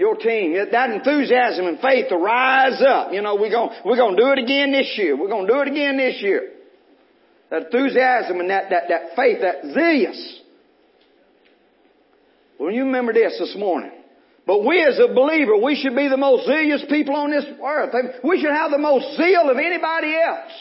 your 0.00 0.16
team. 0.16 0.56
That 0.72 0.90
enthusiasm 0.90 1.66
and 1.66 1.78
faith 1.78 2.08
to 2.08 2.16
rise 2.16 2.82
up. 2.82 3.12
You 3.12 3.20
know, 3.22 3.36
we're 3.36 3.50
going 3.50 3.70
we're 3.84 3.96
gonna 3.96 4.16
do 4.16 4.32
it 4.32 4.38
again 4.38 4.72
this 4.72 4.92
year. 4.96 5.16
We're 5.16 5.28
going 5.28 5.46
to 5.46 5.52
do 5.52 5.60
it 5.60 5.68
again 5.68 5.98
this 5.98 6.20
year. 6.20 6.50
That 7.50 7.66
enthusiasm 7.66 8.40
and 8.40 8.50
that, 8.50 8.70
that, 8.70 8.84
that 8.88 9.02
faith, 9.14 9.40
that 9.42 9.62
zealous. 9.74 10.40
Well, 12.58 12.72
you 12.72 12.84
remember 12.84 13.12
this 13.12 13.38
this 13.38 13.54
morning. 13.58 13.92
But 14.46 14.64
we 14.64 14.82
as 14.82 14.98
a 14.98 15.12
believer, 15.12 15.56
we 15.56 15.76
should 15.76 15.94
be 15.94 16.08
the 16.08 16.16
most 16.16 16.46
zealous 16.46 16.84
people 16.88 17.14
on 17.14 17.30
this 17.30 17.44
earth. 17.64 17.94
We 18.24 18.40
should 18.40 18.50
have 18.50 18.70
the 18.70 18.78
most 18.78 19.16
zeal 19.16 19.50
of 19.50 19.56
anybody 19.58 20.14
else. 20.16 20.52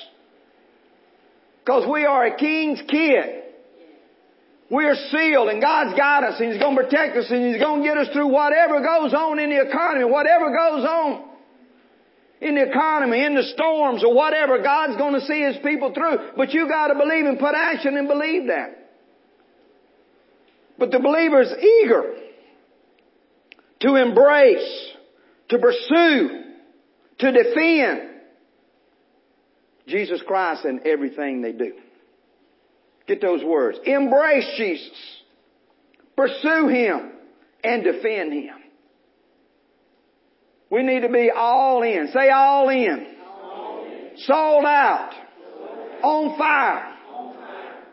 Because 1.64 1.88
we 1.90 2.06
are 2.06 2.26
a 2.26 2.38
king's 2.38 2.82
kid. 2.88 3.44
We're 4.70 4.96
sealed 5.10 5.50
and 5.50 5.62
God's 5.62 5.98
got 5.98 6.24
us 6.24 6.40
and 6.40 6.52
He's 6.52 6.62
going 6.62 6.76
to 6.78 6.84
protect 6.84 7.18
us 7.18 7.26
and 7.30 7.48
He's 7.48 7.62
going 7.62 7.82
to 7.82 7.88
get 7.88 7.98
us 7.98 8.08
through 8.14 8.28
whatever 8.28 8.80
goes 8.80 9.14
on 9.14 9.40
in 9.40 9.50
the 9.50 9.62
economy, 9.62 10.06
whatever 10.06 10.50
goes 10.50 10.86
on 10.86 11.30
in 12.42 12.56
the 12.56 12.70
economy, 12.70 13.26
in 13.26 13.36
the 13.36 13.44
storms 13.44 14.04
or 14.04 14.14
whatever. 14.14 14.62
God's 14.62 14.98
going 14.98 15.16
to 15.16 15.22
see 15.22 15.42
His 15.42 15.58
people 15.64 15.94
through. 15.94 16.32
But 16.38 16.54
you 16.54 16.68
got 16.68 16.88
to 16.88 16.96
believe 16.96 17.26
and 17.26 17.40
put 17.40 17.56
action 17.56 17.98
and 17.98 18.08
believe 18.08 18.48
that. 18.48 18.76
But 20.78 20.92
the 20.92 21.00
believer 21.00 21.42
is 21.42 21.52
eager 21.52 22.16
to 23.82 23.96
embrace, 23.96 24.92
to 25.50 25.58
pursue, 25.58 26.44
to 27.20 27.32
defend 27.32 28.10
Jesus 29.88 30.22
Christ 30.26 30.64
in 30.64 30.82
everything 30.86 31.42
they 31.42 31.52
do. 31.52 31.74
Get 33.10 33.22
those 33.22 33.44
words. 33.44 33.80
Embrace 33.86 34.48
Jesus. 34.56 34.92
Pursue 36.16 36.68
Him 36.68 37.12
and 37.64 37.84
defend 37.84 38.32
Him. 38.32 38.56
We 40.70 40.84
need 40.84 41.02
to 41.02 41.10
be 41.10 41.32
all 41.36 41.82
in. 41.82 42.12
Say 42.14 42.30
all 42.30 42.70
in. 42.70 43.08
All 43.26 43.84
in. 43.84 44.12
Sold 44.18 44.64
out. 44.64 45.10
Sold 46.04 46.32
on, 46.32 46.38
fire. 46.38 46.96
on 47.12 47.34
fire. 47.34 47.84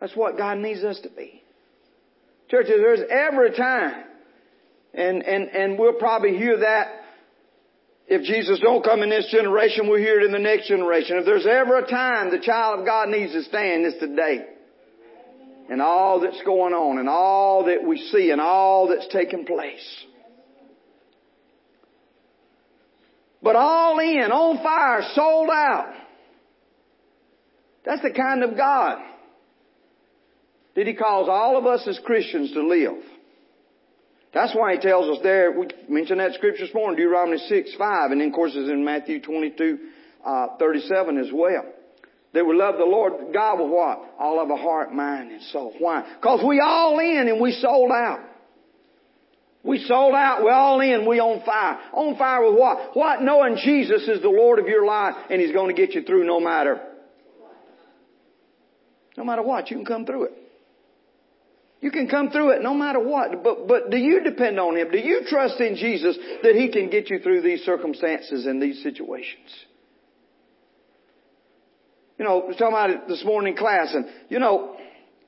That's 0.00 0.14
what 0.14 0.36
God 0.36 0.58
needs 0.58 0.84
us 0.84 1.00
to 1.04 1.08
be. 1.08 1.42
Churches, 2.50 2.74
there's 2.76 3.00
every 3.10 3.56
time, 3.56 4.04
and, 4.92 5.22
and, 5.22 5.48
and 5.48 5.78
we'll 5.78 5.94
probably 5.94 6.36
hear 6.36 6.58
that 6.58 7.05
if 8.08 8.22
Jesus 8.22 8.60
don't 8.60 8.84
come 8.84 9.02
in 9.02 9.10
this 9.10 9.28
generation, 9.32 9.88
we'll 9.88 9.98
hear 9.98 10.20
it 10.20 10.24
in 10.26 10.32
the 10.32 10.38
next 10.38 10.68
generation. 10.68 11.16
If 11.18 11.24
there's 11.24 11.46
ever 11.46 11.78
a 11.78 11.86
time 11.90 12.30
the 12.30 12.38
child 12.38 12.80
of 12.80 12.86
God 12.86 13.08
needs 13.08 13.32
to 13.32 13.42
stand, 13.42 13.84
it's 13.84 13.98
today. 13.98 14.46
And 15.68 15.82
all 15.82 16.20
that's 16.20 16.40
going 16.44 16.72
on 16.72 16.98
and 16.98 17.08
all 17.08 17.64
that 17.64 17.82
we 17.84 17.98
see 18.12 18.30
and 18.30 18.40
all 18.40 18.88
that's 18.88 19.08
taking 19.12 19.44
place. 19.44 20.04
But 23.42 23.56
all 23.56 23.98
in, 23.98 24.30
on 24.30 24.62
fire, 24.62 25.02
sold 25.14 25.50
out. 25.50 25.92
That's 27.84 28.02
the 28.02 28.10
kind 28.10 28.44
of 28.44 28.56
God 28.56 28.98
that 30.76 30.86
He 30.86 30.94
calls 30.94 31.28
all 31.28 31.58
of 31.58 31.66
us 31.66 31.86
as 31.88 31.98
Christians 32.04 32.52
to 32.52 32.66
live. 32.66 33.02
That's 34.34 34.54
why 34.54 34.74
he 34.74 34.80
tells 34.80 35.16
us 35.16 35.22
there, 35.22 35.58
we 35.58 35.68
mentioned 35.88 36.20
that 36.20 36.34
scripture 36.34 36.66
this 36.66 36.74
morning, 36.74 36.96
Deuteronomy 36.96 37.38
6, 37.38 37.74
5, 37.76 38.10
and 38.10 38.20
then 38.20 38.28
of 38.28 38.34
course 38.34 38.52
it's 38.54 38.68
in 38.68 38.84
Matthew 38.84 39.20
22, 39.20 39.78
uh, 40.24 40.46
37 40.58 41.18
as 41.18 41.28
well. 41.32 41.64
They 42.32 42.42
would 42.42 42.56
love 42.56 42.76
the 42.76 42.84
Lord 42.84 43.32
God 43.32 43.60
with 43.60 43.70
what? 43.70 44.14
All 44.18 44.42
of 44.42 44.50
a 44.50 44.56
heart, 44.56 44.92
mind, 44.92 45.32
and 45.32 45.42
soul. 45.44 45.74
Why? 45.78 46.04
Cause 46.22 46.44
we 46.46 46.60
all 46.60 46.98
in 46.98 47.28
and 47.28 47.40
we 47.40 47.52
sold 47.52 47.90
out. 47.90 48.20
We 49.62 49.78
sold 49.78 50.14
out, 50.14 50.44
we're 50.44 50.52
all 50.52 50.80
in, 50.80 51.08
we 51.08 51.18
on 51.18 51.44
fire. 51.44 51.78
On 51.92 52.16
fire 52.16 52.48
with 52.48 52.58
what? 52.58 52.94
What? 52.94 53.22
Knowing 53.22 53.56
Jesus 53.56 54.06
is 54.06 54.22
the 54.22 54.28
Lord 54.28 54.58
of 54.58 54.66
your 54.66 54.86
life 54.86 55.14
and 55.28 55.40
He's 55.40 55.52
going 55.52 55.74
to 55.74 55.80
get 55.80 55.94
you 55.94 56.02
through 56.02 56.24
no 56.24 56.38
matter. 56.38 56.80
No 59.16 59.24
matter 59.24 59.42
what, 59.42 59.70
you 59.70 59.76
can 59.76 59.86
come 59.86 60.04
through 60.04 60.24
it. 60.24 60.32
You 61.86 61.92
can 61.92 62.08
come 62.08 62.30
through 62.30 62.50
it 62.50 62.62
no 62.62 62.74
matter 62.74 62.98
what. 62.98 63.44
But, 63.44 63.68
but 63.68 63.90
do 63.92 63.96
you 63.96 64.20
depend 64.24 64.58
on 64.58 64.76
Him? 64.76 64.90
Do 64.90 64.98
you 64.98 65.20
trust 65.28 65.60
in 65.60 65.76
Jesus 65.76 66.18
that 66.42 66.56
He 66.56 66.68
can 66.68 66.90
get 66.90 67.10
you 67.10 67.20
through 67.20 67.42
these 67.42 67.62
circumstances 67.62 68.44
and 68.44 68.60
these 68.60 68.82
situations? 68.82 69.54
You 72.18 72.24
know, 72.24 72.38
was 72.38 72.56
talking 72.56 72.74
about 72.74 72.90
it 72.90 73.06
this 73.06 73.24
morning 73.24 73.52
in 73.52 73.56
class 73.56 73.94
and, 73.94 74.06
you 74.28 74.40
know, 74.40 74.74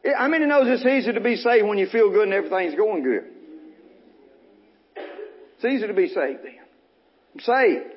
i 0.05 0.19
how 0.19 0.27
many 0.27 0.47
knows 0.47 0.67
it's 0.67 0.85
easy 0.85 1.13
to 1.13 1.21
be 1.21 1.37
saved 1.37 1.65
when 1.65 1.79
you 1.79 1.87
feel 1.87 2.11
good 2.11 2.25
and 2.25 2.33
everything's 2.33 2.75
going 2.75 3.05
good? 3.05 3.23
It's 4.97 5.65
easy 5.65 5.87
to 5.87 5.95
be 5.95 6.09
saved 6.09 6.41
then. 6.43 6.59
I'm 7.35 7.41
saved. 7.41 7.95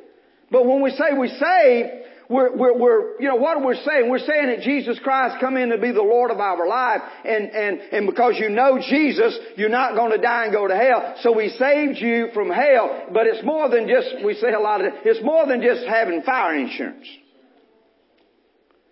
But 0.52 0.68
when 0.68 0.84
we 0.84 0.92
say 0.92 1.06
we're 1.14 1.30
saved, 1.30 2.01
we're, 2.32 2.56
we're, 2.56 2.78
we're, 2.78 3.20
you 3.20 3.28
know, 3.28 3.36
what 3.36 3.62
we're 3.62 3.76
saying? 3.76 4.10
We're 4.10 4.20
saying 4.20 4.48
that 4.48 4.62
Jesus 4.62 4.98
Christ 5.00 5.38
come 5.40 5.58
in 5.58 5.70
to 5.70 5.78
be 5.78 5.92
the 5.92 6.02
Lord 6.02 6.32
of 6.32 6.40
our 6.40 6.68
life, 6.68 7.02
and, 7.26 7.50
and, 7.50 7.80
and 7.92 8.08
because 8.08 8.36
you 8.38 8.50
know 8.50 8.80
Jesus, 8.80 9.38
you're 9.58 9.70
not 9.70 9.96
going 9.96 10.12
to 10.12 10.18
die 10.18 10.46
and 10.46 10.54
go 10.54 10.68
to 10.68 10.76
hell. 10.76 11.16
So 11.22 11.36
we 11.36 11.50
saved 11.50 12.00
you 12.00 12.30
from 12.34 12.50
hell, 12.50 13.08
but 13.14 13.28
it's 13.28 13.44
more 13.46 13.70
than 13.70 13.88
just, 13.88 14.24
we 14.26 14.34
say 14.36 14.54
a 14.54 14.60
lot 14.60 14.80
of 14.80 14.88
it, 14.88 14.94
it's 15.04 15.24
more 15.24 15.46
than 15.46 15.62
just 15.62 15.86
having 15.86 16.22
fire 16.24 16.56
insurance. 16.56 17.06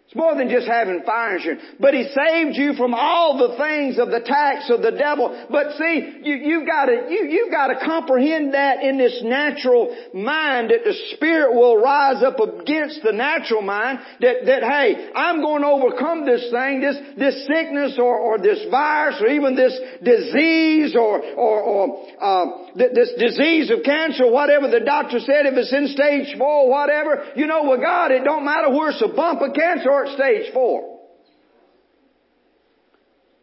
It's 0.10 0.16
more 0.16 0.34
than 0.34 0.50
just 0.50 0.66
having 0.66 1.04
fire 1.06 1.38
insurance. 1.38 1.62
But 1.80 1.94
He 1.94 2.02
saved 2.02 2.58
you 2.58 2.74
from 2.74 2.96
all 2.96 3.38
the 3.38 3.56
things 3.62 4.00
of 4.00 4.10
the 4.10 4.22
tax 4.26 4.68
of 4.72 4.82
the 4.82 4.90
devil. 4.90 5.30
But 5.52 5.78
see, 5.78 6.22
you, 6.24 6.34
you've 6.34 6.66
gotta, 6.66 7.06
you, 7.14 7.30
you've 7.30 7.52
gotta 7.52 7.76
comprehend 7.86 8.56
that 8.56 8.82
in 8.82 8.98
this 8.98 9.22
natural 9.24 9.96
mind 10.16 10.72
that 10.72 10.82
the 10.84 10.98
Spirit 11.14 11.54
will 11.54 11.78
rise 11.78 12.24
up 12.24 12.40
against 12.40 13.04
the 13.04 13.12
natural 13.12 13.62
mind 13.62 14.00
that, 14.20 14.48
that 14.48 14.64
hey, 14.64 15.12
I'm 15.14 15.42
going 15.42 15.62
to 15.62 15.68
overcome 15.68 16.26
this 16.26 16.42
thing, 16.50 16.82
this, 16.82 16.98
this 17.16 17.46
sickness 17.46 18.00
or, 18.02 18.18
or 18.18 18.40
this 18.40 18.66
virus 18.72 19.22
or 19.22 19.28
even 19.28 19.56
this 19.56 19.78
disease 20.02 20.96
or, 20.96 21.22
or, 21.22 21.62
or, 21.62 22.08
uh, 22.20 22.46
this 22.74 23.14
disease 23.14 23.70
of 23.70 23.84
cancer, 23.86 24.26
whatever 24.26 24.70
the 24.70 24.80
doctor 24.80 25.20
said, 25.20 25.46
if 25.46 25.54
it's 25.54 25.72
in 25.72 25.86
stage 25.94 26.36
four, 26.36 26.68
whatever, 26.68 27.30
you 27.36 27.46
know, 27.46 27.70
with 27.70 27.82
God, 27.82 28.10
it 28.10 28.24
don't 28.24 28.44
matter 28.44 28.72
where 28.74 28.90
it's 28.90 29.04
a 29.06 29.14
bump 29.14 29.42
of 29.42 29.54
cancer 29.54 29.99
start 30.06 30.20
stage 30.20 30.54
four. 30.54 31.00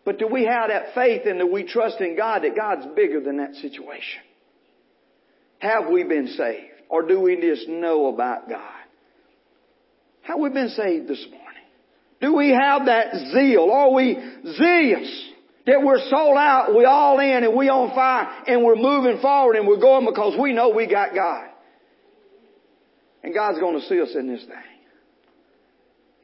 But 0.05 0.19
do 0.19 0.29
we 0.29 0.45
have 0.45 0.69
that 0.69 0.95
faith 0.95 1.23
and 1.27 1.41
do 1.41 1.53
we 1.53 1.65
trust 1.65 2.01
in 2.01 2.17
God 2.17 2.43
that 2.45 2.55
God's 2.55 2.87
bigger 2.95 3.21
than 3.21 3.39
that 3.39 3.55
situation? 3.57 4.21
Have 5.59 5.89
we 5.91 6.05
been 6.05 6.29
saved? 6.29 6.73
Or 6.89 7.03
do 7.03 7.21
we 7.21 7.41
just 7.41 7.69
know 7.69 8.07
about 8.07 8.49
God? 8.49 8.61
Have 10.23 10.39
we 10.39 10.51
been 10.51 10.69
saved 10.69 11.09
this 11.09 11.25
morning? 11.29 11.47
Do 12.21 12.37
we 12.37 12.51
have 12.51 12.87
that 12.87 13.15
zeal? 13.33 13.71
Are 13.71 13.93
we 13.93 14.15
zealous? 14.57 15.31
That 15.67 15.83
we're 15.83 15.99
sold 16.09 16.37
out, 16.37 16.77
we 16.77 16.85
all 16.85 17.19
in 17.19 17.43
and 17.43 17.57
we 17.57 17.69
on 17.69 17.93
fire 17.93 18.45
and 18.47 18.63
we're 18.65 18.77
moving 18.77 19.21
forward 19.21 19.57
and 19.57 19.67
we're 19.67 19.81
going 19.81 20.07
because 20.07 20.39
we 20.41 20.53
know 20.53 20.69
we 20.69 20.87
got 20.87 21.13
God. 21.13 21.49
And 23.25 23.35
God's 23.35 23.59
going 23.59 23.81
to 23.81 23.87
see 23.89 24.01
us 24.01 24.15
in 24.15 24.29
this 24.29 24.45
thing. 24.45 24.76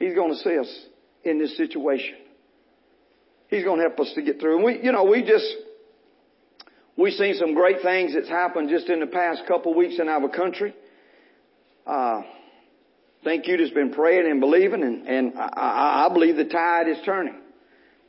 He's 0.02 0.14
going 0.14 0.32
to 0.32 0.38
see 0.38 0.58
us 0.58 0.86
in 1.22 1.38
this 1.38 1.56
situation. 1.56 2.16
He's 3.46 3.62
going 3.62 3.78
to 3.78 3.84
help 3.84 4.00
us 4.00 4.12
to 4.16 4.22
get 4.22 4.40
through. 4.40 4.56
And 4.56 4.64
we, 4.64 4.80
you 4.82 4.90
know, 4.90 5.04
we 5.04 5.22
just, 5.22 5.46
we've 6.96 7.12
seen 7.12 7.34
some 7.34 7.54
great 7.54 7.82
things 7.82 8.12
that's 8.12 8.28
happened 8.28 8.68
just 8.68 8.88
in 8.88 8.98
the 8.98 9.06
past 9.06 9.42
couple 9.46 9.74
weeks 9.74 10.00
in 10.00 10.08
our 10.08 10.28
country. 10.28 10.74
Uh, 11.86 12.22
thank 13.22 13.46
you 13.46 13.56
that's 13.56 13.70
been 13.70 13.92
praying 13.92 14.28
and 14.28 14.40
believing 14.40 14.82
and, 14.82 15.06
and 15.06 15.38
I, 15.38 16.08
I 16.08 16.12
believe 16.12 16.34
the 16.34 16.46
tide 16.46 16.88
is 16.88 16.98
turning. 17.04 17.36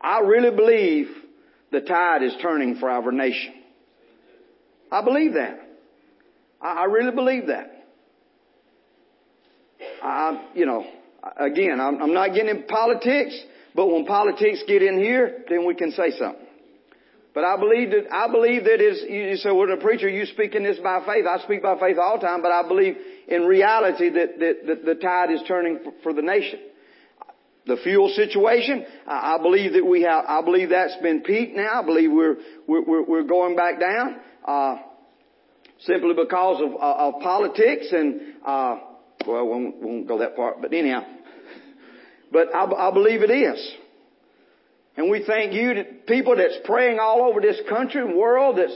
I 0.01 0.21
really 0.21 0.49
believe 0.49 1.09
the 1.71 1.81
tide 1.81 2.23
is 2.23 2.33
turning 2.41 2.77
for 2.77 2.89
our 2.89 3.11
nation. 3.11 3.53
I 4.91 5.03
believe 5.03 5.33
that. 5.35 5.59
I, 6.59 6.73
I 6.73 6.83
really 6.85 7.11
believe 7.11 7.47
that. 7.47 7.85
I, 10.01 10.47
you 10.55 10.65
know, 10.65 10.87
Again, 11.37 11.79
I'm, 11.79 12.01
I'm 12.01 12.13
not 12.13 12.33
getting 12.33 12.49
in 12.49 12.63
politics, 12.63 13.39
but 13.75 13.87
when 13.87 14.05
politics 14.05 14.63
get 14.67 14.81
in 14.81 14.99
here, 14.99 15.45
then 15.49 15.65
we 15.65 15.73
can 15.73 15.91
say 15.91 16.11
something. 16.17 16.45
But 17.33 17.45
I 17.45 17.57
believe 17.57 17.89
that, 17.91 18.13
I 18.13 18.31
believe 18.31 18.65
that 18.65 18.79
is, 18.79 19.03
you 19.09 19.35
say, 19.37 19.51
well, 19.51 19.67
the 19.67 19.81
preacher, 19.81 20.07
you 20.07 20.25
speaking 20.25 20.63
this 20.63 20.77
by 20.77 21.03
faith. 21.05 21.25
I 21.25 21.39
speak 21.43 21.63
by 21.63 21.79
faith 21.79 21.97
all 21.97 22.19
the 22.19 22.27
time, 22.27 22.41
but 22.43 22.51
I 22.51 22.67
believe 22.67 22.95
in 23.27 23.43
reality 23.43 24.09
that, 24.09 24.39
that, 24.39 24.67
that 24.67 24.85
the 24.85 24.95
tide 24.95 25.31
is 25.31 25.41
turning 25.47 25.79
for, 25.83 25.93
for 26.03 26.13
the 26.13 26.21
nation. 26.21 26.59
The 27.65 27.77
fuel 27.77 28.09
situation, 28.09 28.85
I, 29.07 29.37
believe 29.41 29.73
that 29.73 29.85
we 29.85 30.01
have, 30.01 30.25
I 30.27 30.41
believe 30.41 30.69
that's 30.69 30.97
been 31.01 31.21
peaked 31.21 31.55
now. 31.55 31.81
I 31.81 31.85
believe 31.85 32.11
we're, 32.11 32.35
we're, 32.67 33.03
we're 33.03 33.23
going 33.23 33.55
back 33.55 33.79
down, 33.79 34.19
uh, 34.45 34.75
simply 35.79 36.13
because 36.13 36.61
of, 36.61 36.73
uh, 36.75 37.07
of 37.07 37.21
politics 37.21 37.87
and, 37.91 38.21
uh, 38.45 38.75
well, 39.27 39.45
we 39.45 39.51
won't, 39.51 39.75
won't 39.81 40.07
go 40.07 40.19
that 40.19 40.35
far, 40.35 40.55
but 40.59 40.73
anyhow. 40.73 41.03
But 42.31 42.53
I, 42.53 42.65
I 42.65 42.91
believe 42.91 43.21
it 43.21 43.31
is. 43.31 43.75
And 44.95 45.09
we 45.09 45.23
thank 45.25 45.53
you 45.53 45.73
that 45.75 46.07
people 46.07 46.35
that's 46.35 46.57
praying 46.65 46.99
all 46.99 47.23
over 47.23 47.41
this 47.41 47.59
country 47.69 48.01
and 48.01 48.15
world 48.15 48.57
that's 48.57 48.75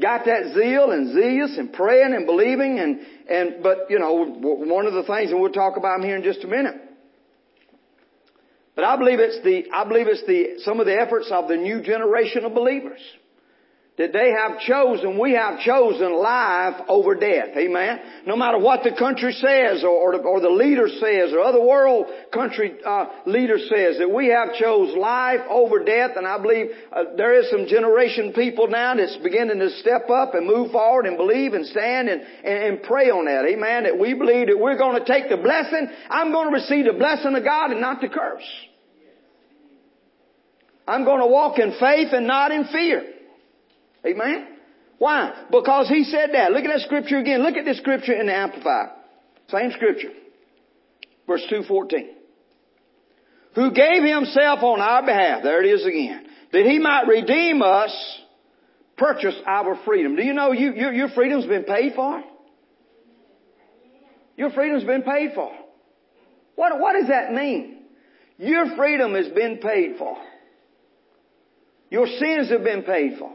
got 0.00 0.24
that 0.26 0.54
zeal 0.54 0.90
and 0.92 1.12
zealous 1.12 1.58
and 1.58 1.72
praying 1.72 2.14
and 2.14 2.26
believing 2.26 2.78
and, 2.78 3.00
and, 3.28 3.62
but 3.62 3.90
you 3.90 3.98
know, 3.98 4.24
one 4.24 4.86
of 4.86 4.94
the 4.94 5.02
things, 5.02 5.30
and 5.30 5.40
we'll 5.40 5.52
talk 5.52 5.76
about 5.76 5.98
them 5.98 6.06
here 6.06 6.16
in 6.16 6.22
just 6.22 6.44
a 6.44 6.46
minute. 6.46 6.76
But 8.74 8.84
I 8.84 8.96
believe 8.96 9.18
it's 9.18 9.42
the, 9.42 9.64
I 9.74 9.84
believe 9.84 10.06
it's 10.06 10.24
the, 10.26 10.62
some 10.64 10.80
of 10.80 10.86
the 10.86 10.94
efforts 10.94 11.30
of 11.32 11.48
the 11.48 11.56
new 11.56 11.82
generation 11.82 12.44
of 12.44 12.54
believers 12.54 13.00
that 13.98 14.12
they 14.12 14.30
have 14.30 14.60
chosen, 14.60 15.18
we 15.18 15.32
have 15.32 15.58
chosen 15.58 16.14
life 16.14 16.80
over 16.88 17.16
death. 17.16 17.56
Amen. 17.56 18.00
No 18.26 18.36
matter 18.36 18.58
what 18.58 18.84
the 18.84 18.94
country 18.96 19.32
says 19.32 19.82
or, 19.82 19.90
or, 19.90 20.12
the, 20.16 20.22
or 20.22 20.40
the 20.40 20.48
leader 20.48 20.86
says 20.88 21.32
or 21.32 21.40
other 21.40 21.60
world 21.60 22.06
country 22.32 22.78
uh, 22.86 23.06
leader 23.26 23.58
says, 23.58 23.98
that 23.98 24.08
we 24.08 24.28
have 24.28 24.54
chose 24.54 24.96
life 24.96 25.40
over 25.50 25.82
death. 25.84 26.12
And 26.14 26.28
I 26.28 26.40
believe 26.40 26.66
uh, 26.92 27.16
there 27.16 27.40
is 27.40 27.50
some 27.50 27.66
generation 27.66 28.32
people 28.34 28.68
now 28.68 28.94
that's 28.94 29.16
beginning 29.16 29.58
to 29.58 29.70
step 29.80 30.08
up 30.08 30.34
and 30.34 30.46
move 30.46 30.70
forward 30.70 31.06
and 31.06 31.16
believe 31.16 31.54
and 31.54 31.66
stand 31.66 32.08
and, 32.08 32.22
and, 32.22 32.58
and 32.64 32.82
pray 32.84 33.10
on 33.10 33.24
that. 33.24 33.46
Amen. 33.46 33.82
That 33.82 33.98
we 33.98 34.14
believe 34.14 34.46
that 34.46 34.58
we're 34.58 34.78
going 34.78 35.04
to 35.04 35.04
take 35.04 35.28
the 35.28 35.38
blessing. 35.38 35.88
I'm 36.08 36.30
going 36.30 36.46
to 36.46 36.54
receive 36.54 36.84
the 36.86 36.92
blessing 36.92 37.34
of 37.34 37.42
God 37.42 37.72
and 37.72 37.80
not 37.80 38.00
the 38.00 38.08
curse. 38.08 38.48
I'm 40.86 41.04
going 41.04 41.20
to 41.20 41.26
walk 41.26 41.58
in 41.58 41.72
faith 41.80 42.12
and 42.12 42.28
not 42.28 42.52
in 42.52 42.64
fear. 42.66 43.14
Amen? 44.08 44.46
Why? 44.98 45.44
Because 45.50 45.88
he 45.88 46.04
said 46.04 46.30
that. 46.32 46.52
Look 46.52 46.64
at 46.64 46.70
that 46.72 46.80
scripture 46.80 47.18
again. 47.18 47.42
Look 47.42 47.56
at 47.56 47.64
this 47.64 47.78
scripture 47.78 48.14
in 48.14 48.26
the 48.26 48.34
Amplified. 48.34 48.90
Same 49.48 49.70
scripture. 49.72 50.10
Verse 51.26 51.44
214. 51.48 52.10
Who 53.54 53.72
gave 53.72 54.02
himself 54.02 54.62
on 54.62 54.80
our 54.80 55.04
behalf, 55.04 55.42
there 55.42 55.62
it 55.62 55.68
is 55.68 55.84
again, 55.84 56.26
that 56.52 56.64
he 56.64 56.78
might 56.78 57.06
redeem 57.06 57.62
us, 57.62 57.92
purchase 58.96 59.34
our 59.46 59.78
freedom. 59.84 60.16
Do 60.16 60.22
you 60.22 60.32
know 60.32 60.52
you, 60.52 60.72
your, 60.74 60.92
your 60.92 61.08
freedom's 61.10 61.46
been 61.46 61.64
paid 61.64 61.94
for? 61.94 62.22
Your 64.36 64.50
freedom's 64.50 64.84
been 64.84 65.02
paid 65.02 65.32
for. 65.34 65.52
What, 66.54 66.78
what 66.78 66.94
does 66.94 67.08
that 67.08 67.32
mean? 67.32 67.82
Your 68.38 68.76
freedom 68.76 69.14
has 69.14 69.28
been 69.28 69.58
paid 69.58 69.96
for. 69.98 70.16
Your 71.90 72.06
sins 72.06 72.50
have 72.50 72.62
been 72.62 72.82
paid 72.82 73.18
for. 73.18 73.32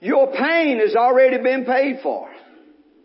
Your 0.00 0.32
pain 0.32 0.78
has 0.80 0.94
already 0.94 1.38
been 1.38 1.64
paid 1.64 2.00
for. 2.02 2.28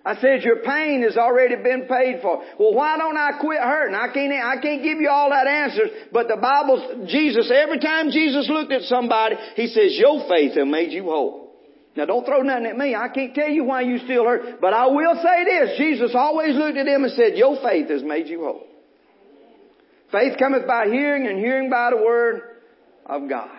I 0.06 0.15
said 0.21 0.43
your 0.43 0.63
pain 0.63 1.04
has 1.04 1.17
already 1.17 1.56
been 1.58 1.86
paid 1.88 2.21
for. 2.21 2.41
Well, 2.58 2.73
why 2.73 2.97
don't 2.97 3.17
I 3.17 3.39
quit 3.39 3.60
hurting? 3.60 3.95
I 3.95 4.12
can't, 4.13 4.32
I 4.34 4.62
can't 4.62 4.82
give 4.82 4.99
you 4.99 5.10
all 5.10 5.30
that 5.30 5.45
answers, 5.45 5.89
but 6.12 6.28
the 6.28 6.38
Bible, 6.38 7.06
Jesus, 7.08 7.52
every 7.54 7.80
time 7.80 8.10
Jesus 8.10 8.49
looked 8.49 8.71
at 8.71 8.84
somebody, 8.84 9.36
He 9.56 9.67
says, 9.67 9.97
your 9.99 10.28
faith 10.28 10.56
has 10.56 10.65
made 10.65 10.91
you 10.91 11.04
whole. 11.04 11.52
Now 11.95 12.06
don't 12.06 12.25
throw 12.25 12.41
nothing 12.41 12.67
at 12.67 12.78
me. 12.78 12.95
I 12.95 13.10
can't 13.10 13.36
tell 13.36 13.49
you 13.49 13.65
why 13.65 13.82
you 13.82 13.97
still 13.99 14.23
hurt, 14.23 14.62
but 14.62 14.73
I 14.73 14.88
will 14.88 15.15
say 15.15 15.43
this. 15.43 15.78
Jesus 15.78 16.12
always 16.15 16.56
looked 16.56 16.78
at 16.78 16.88
him 16.88 17.04
and 17.04 17.13
said, 17.13 17.36
your 17.36 17.58
faith 17.62 17.89
has 17.89 18.02
made 18.04 18.28
you 18.28 18.41
whole. 18.45 18.65
Faith 20.12 20.38
cometh 20.39 20.65
by 20.65 20.86
hearing 20.86 21.28
and 21.28 21.38
hearing 21.38 21.69
by 21.69 21.91
the 21.91 21.97
word 21.97 22.41
of 23.06 23.28
God. 23.30 23.49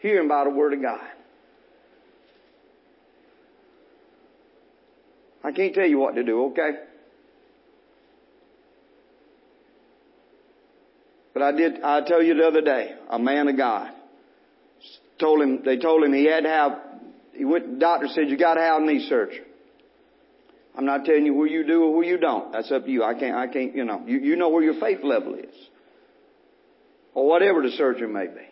Hearing 0.00 0.28
by 0.28 0.44
the 0.44 0.50
word 0.50 0.74
of 0.74 0.82
God. 0.82 1.00
I 5.44 5.52
can't 5.52 5.74
tell 5.74 5.86
you 5.86 5.98
what 5.98 6.14
to 6.16 6.24
do, 6.24 6.46
okay? 6.46 6.70
But 11.34 11.42
I 11.42 11.52
did, 11.52 11.82
I 11.82 12.00
tell 12.02 12.22
you 12.22 12.34
the 12.34 12.46
other 12.46 12.62
day, 12.62 12.94
a 13.08 13.18
man 13.18 13.48
of 13.48 13.56
God 13.56 13.92
told 15.18 15.42
him, 15.42 15.62
they 15.64 15.76
told 15.76 16.04
him 16.04 16.12
he 16.12 16.24
had 16.24 16.44
to 16.44 16.48
have, 16.48 16.72
he 17.32 17.44
went, 17.44 17.64
to 17.64 17.70
the 17.72 17.78
doctor 17.78 18.08
said 18.08 18.28
you 18.28 18.36
gotta 18.36 18.60
have 18.60 18.82
knee 18.82 19.06
surgery. 19.08 19.44
I'm 20.76 20.84
not 20.84 21.04
telling 21.04 21.26
you 21.26 21.34
who 21.34 21.44
you 21.44 21.66
do 21.66 21.84
or 21.84 21.94
who 21.94 22.08
you 22.08 22.18
don't. 22.18 22.52
That's 22.52 22.70
up 22.70 22.84
to 22.84 22.90
you. 22.90 23.02
I 23.02 23.14
can't, 23.14 23.36
I 23.36 23.48
can't, 23.48 23.74
you 23.74 23.84
know, 23.84 24.04
you, 24.06 24.18
you 24.18 24.36
know 24.36 24.48
where 24.48 24.62
your 24.62 24.78
faith 24.80 25.00
level 25.02 25.34
is. 25.34 25.54
Or 27.14 27.26
whatever 27.26 27.62
the 27.62 27.70
surgery 27.70 28.06
may 28.06 28.26
be. 28.26 28.46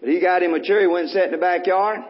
But 0.00 0.08
he 0.08 0.20
got 0.20 0.42
him 0.42 0.54
a 0.54 0.62
chair, 0.62 0.80
he 0.80 0.86
went 0.86 1.06
and 1.06 1.10
sat 1.10 1.26
in 1.26 1.32
the 1.32 1.38
backyard. 1.38 2.00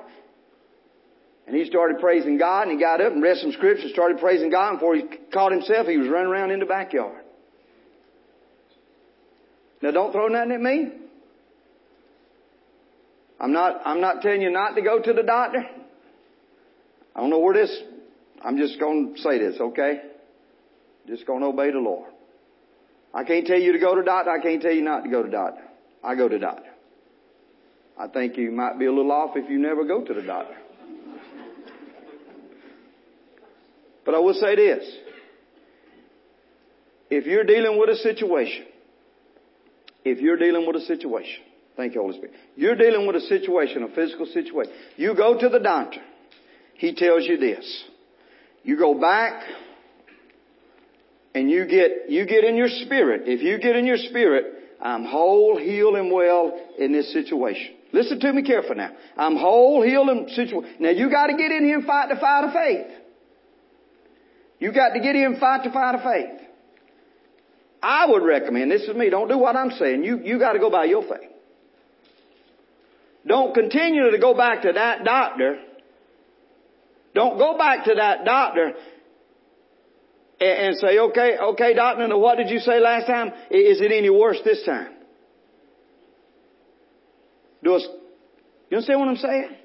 And 1.49 1.57
he 1.57 1.65
started 1.65 1.99
praising 1.99 2.37
God 2.37 2.69
and 2.69 2.73
he 2.73 2.79
got 2.79 3.01
up 3.01 3.11
and 3.11 3.23
read 3.23 3.39
some 3.39 3.53
scripture, 3.53 3.89
started 3.89 4.19
praising 4.19 4.51
God. 4.51 4.69
And 4.69 4.79
before 4.79 4.95
he 4.95 5.05
caught 5.33 5.51
himself, 5.51 5.87
he 5.87 5.97
was 5.97 6.07
running 6.07 6.31
around 6.31 6.51
in 6.51 6.61
the 6.61 6.67
backyard. 6.67 7.25
Now 9.81 9.93
don't 9.93 10.13
throw 10.13 10.29
nothing 10.29 10.53
at 10.53 10.61
me. 10.61 10.93
I'm 13.41 13.53
not, 13.53 13.81
I'm 13.87 14.03
not 14.03 14.21
telling 14.21 14.43
you 14.43 14.51
not 14.51 14.75
to 14.75 14.83
go 14.83 15.01
to 15.01 15.13
the 15.15 15.23
doctor. 15.23 15.65
I 17.17 17.21
don't 17.21 17.31
know 17.31 17.39
where 17.39 17.55
this, 17.55 17.75
I'm 18.45 18.59
just 18.59 18.79
going 18.79 19.15
to 19.15 19.21
say 19.23 19.39
this, 19.39 19.59
okay? 19.59 20.03
Just 21.07 21.27
going 21.27 21.41
to 21.41 21.47
obey 21.47 21.71
the 21.71 21.79
Lord. 21.79 22.11
I 23.15 23.25
can't 23.25 23.47
tell 23.47 23.59
you 23.59 23.73
to 23.73 23.79
go 23.79 23.95
to 23.95 24.03
doctor. 24.03 24.31
I 24.31 24.43
can't 24.43 24.61
tell 24.61 24.73
you 24.73 24.83
not 24.83 25.05
to 25.05 25.09
go 25.09 25.23
to 25.23 25.31
doctor. 25.31 25.63
I 26.05 26.15
go 26.15 26.29
to 26.29 26.39
doctor. 26.39 26.69
I 27.99 28.09
think 28.09 28.37
you 28.37 28.51
might 28.51 28.79
be 28.79 28.85
a 28.85 28.93
little 28.93 29.13
off 29.13 29.31
if 29.35 29.49
you 29.49 29.59
never 29.59 29.85
go 29.85 30.05
to 30.05 30.13
the 30.13 30.23
doctor. 30.23 30.57
But 34.09 34.15
I 34.15 34.21
will 34.21 34.33
say 34.33 34.57
this. 34.57 34.91
If 37.11 37.27
you're 37.27 37.45
dealing 37.45 37.79
with 37.79 37.91
a 37.91 37.97
situation, 37.97 38.65
if 40.03 40.19
you're 40.19 40.39
dealing 40.39 40.67
with 40.67 40.77
a 40.77 40.87
situation, 40.87 41.43
thank 41.77 41.95
you, 41.95 42.01
Holy 42.01 42.17
Spirit. 42.17 42.35
You're 42.57 42.75
dealing 42.75 43.07
with 43.07 43.17
a 43.17 43.21
situation, 43.21 43.83
a 43.83 43.95
physical 43.95 44.25
situation. 44.25 44.73
You 44.97 45.15
go 45.15 45.39
to 45.39 45.51
the 45.51 45.59
doctor. 45.59 46.01
He 46.77 46.95
tells 46.95 47.27
you 47.27 47.37
this. 47.37 47.85
You 48.63 48.79
go 48.79 48.99
back 48.99 49.43
and 51.35 51.51
you 51.51 51.67
get, 51.67 52.09
you 52.09 52.25
get 52.25 52.45
in 52.45 52.57
your 52.57 52.71
spirit. 52.87 53.25
If 53.27 53.43
you 53.43 53.59
get 53.59 53.77
in 53.77 53.85
your 53.85 53.99
spirit, 53.99 54.47
I'm 54.81 55.05
whole, 55.05 55.59
healed, 55.59 55.97
and 55.97 56.11
well 56.11 56.59
in 56.79 56.93
this 56.93 57.13
situation. 57.13 57.75
Listen 57.93 58.19
to 58.21 58.33
me 58.33 58.43
carefully 58.43 58.77
now. 58.77 58.93
I'm 59.19 59.37
whole, 59.37 59.83
healed, 59.83 60.09
and 60.09 60.31
situation. 60.31 60.77
Now 60.81 60.93
you 60.93 61.11
got 61.11 61.27
to 61.27 61.37
get 61.37 61.53
in 61.53 61.67
here 61.67 61.77
and 61.77 61.87
fight 61.87 62.09
the 62.09 62.17
fight 62.19 62.45
of 62.45 62.55
faith. 62.55 62.87
You 64.59 64.73
got 64.73 64.91
to 64.91 65.01
get 65.01 65.15
in 65.15 65.39
fight 65.39 65.65
to 65.65 65.73
fight 65.73 65.95
of 65.95 66.03
faith. 66.03 66.49
I 67.83 68.07
would 68.07 68.25
recommend, 68.25 68.71
this 68.71 68.83
is 68.83 68.97
me, 68.97 69.09
don't 69.09 69.29
do 69.29 69.39
what 69.39 69.55
I'm 69.55 69.71
saying. 69.71 70.03
You, 70.03 70.19
you 70.19 70.39
got 70.39 70.55
to 70.55 70.59
go 70.59 70.71
by 70.71 70.85
your 70.85 71.03
faith. 71.03 71.31
Don't 73.27 73.55
continue 73.55 74.11
to 74.11 74.19
go 74.19 74.35
back 74.35 74.63
to 74.63 74.73
that 74.73 75.05
doctor. 75.05 75.59
Don't 77.15 77.39
go 77.39 77.57
back 77.57 77.85
to 77.85 77.95
that 77.95 78.25
doctor 78.25 78.73
and, 80.41 80.67
and 80.67 80.77
say, 80.77 80.99
okay, 80.99 81.37
okay, 81.39 81.75
doctor, 81.75 82.17
what 82.17 82.39
did 82.39 82.49
you 82.49 82.59
say 82.59 82.81
last 82.81 83.07
time? 83.07 83.29
Is 83.51 83.81
it 83.81 83.93
any 83.93 84.11
worse 84.11 84.39
this 84.45 84.65
time? 84.65 84.93
Do 87.63 87.75
us, 87.75 87.87
you 88.71 88.77
understand 88.77 89.01
what 89.01 89.09
I'm 89.09 89.17
saying? 89.17 89.57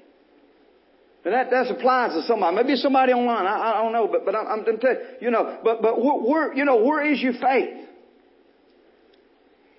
And 1.24 1.32
that, 1.32 1.50
that 1.50 1.70
applies 1.70 2.12
to 2.12 2.22
somebody. 2.22 2.56
Maybe 2.56 2.76
somebody 2.76 3.12
online. 3.12 3.46
I, 3.46 3.78
I 3.78 3.82
don't 3.82 3.92
know, 3.92 4.08
but, 4.08 4.26
but 4.26 4.34
I'm, 4.34 4.46
I'm 4.46 4.64
telling 4.64 4.78
you, 4.82 4.98
you 5.22 5.30
know, 5.30 5.58
but, 5.64 5.80
but 5.80 6.02
where, 6.02 6.18
where, 6.20 6.54
you 6.54 6.64
know, 6.66 6.84
where 6.84 7.10
is 7.10 7.20
your 7.20 7.32
faith? 7.32 7.88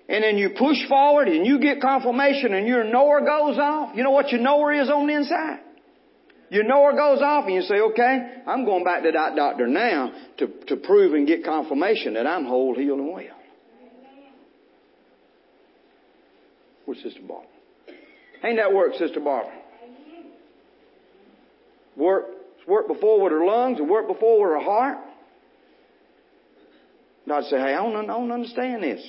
And 0.08 0.22
then 0.22 0.38
you 0.38 0.50
push 0.58 0.76
forward 0.88 1.28
and 1.28 1.46
you 1.46 1.60
get 1.60 1.80
confirmation 1.80 2.52
and 2.52 2.66
your 2.66 2.84
knower 2.84 3.20
goes 3.20 3.58
off. 3.58 3.96
You 3.96 4.02
know 4.02 4.10
what 4.10 4.30
your 4.30 4.40
knower 4.40 4.72
is 4.72 4.88
on 4.88 5.06
the 5.06 5.14
inside? 5.14 5.60
Your 6.48 6.62
knower 6.64 6.92
goes 6.92 7.20
off 7.22 7.44
and 7.46 7.54
you 7.54 7.62
say, 7.62 7.74
okay, 7.74 8.42
I'm 8.46 8.64
going 8.64 8.84
back 8.84 9.02
to 9.02 9.10
that 9.12 9.34
doctor 9.34 9.66
now 9.66 10.12
to, 10.38 10.48
to 10.68 10.76
prove 10.76 11.14
and 11.14 11.26
get 11.26 11.44
confirmation 11.44 12.14
that 12.14 12.26
I'm 12.26 12.44
whole, 12.44 12.74
healed, 12.76 13.00
and 13.00 13.12
well. 13.12 13.24
Where's 16.84 17.02
Sister 17.02 17.20
Barbara? 17.26 17.48
Ain't 18.44 18.58
that 18.58 18.72
work, 18.72 18.94
Sister 18.94 19.18
Barbara? 19.18 19.52
Work, 21.96 22.24
work 22.68 22.88
before 22.88 23.22
with 23.22 23.32
her 23.32 23.44
lungs 23.44 23.78
and 23.78 23.88
work 23.88 24.06
before 24.06 24.48
with 24.48 24.60
her 24.60 24.64
heart. 24.64 24.98
God 27.28 27.44
say, 27.44 27.56
hey, 27.56 27.74
I 27.74 27.82
don't, 27.82 27.96
I 27.96 28.06
don't 28.06 28.30
understand 28.30 28.82
this. 28.82 29.04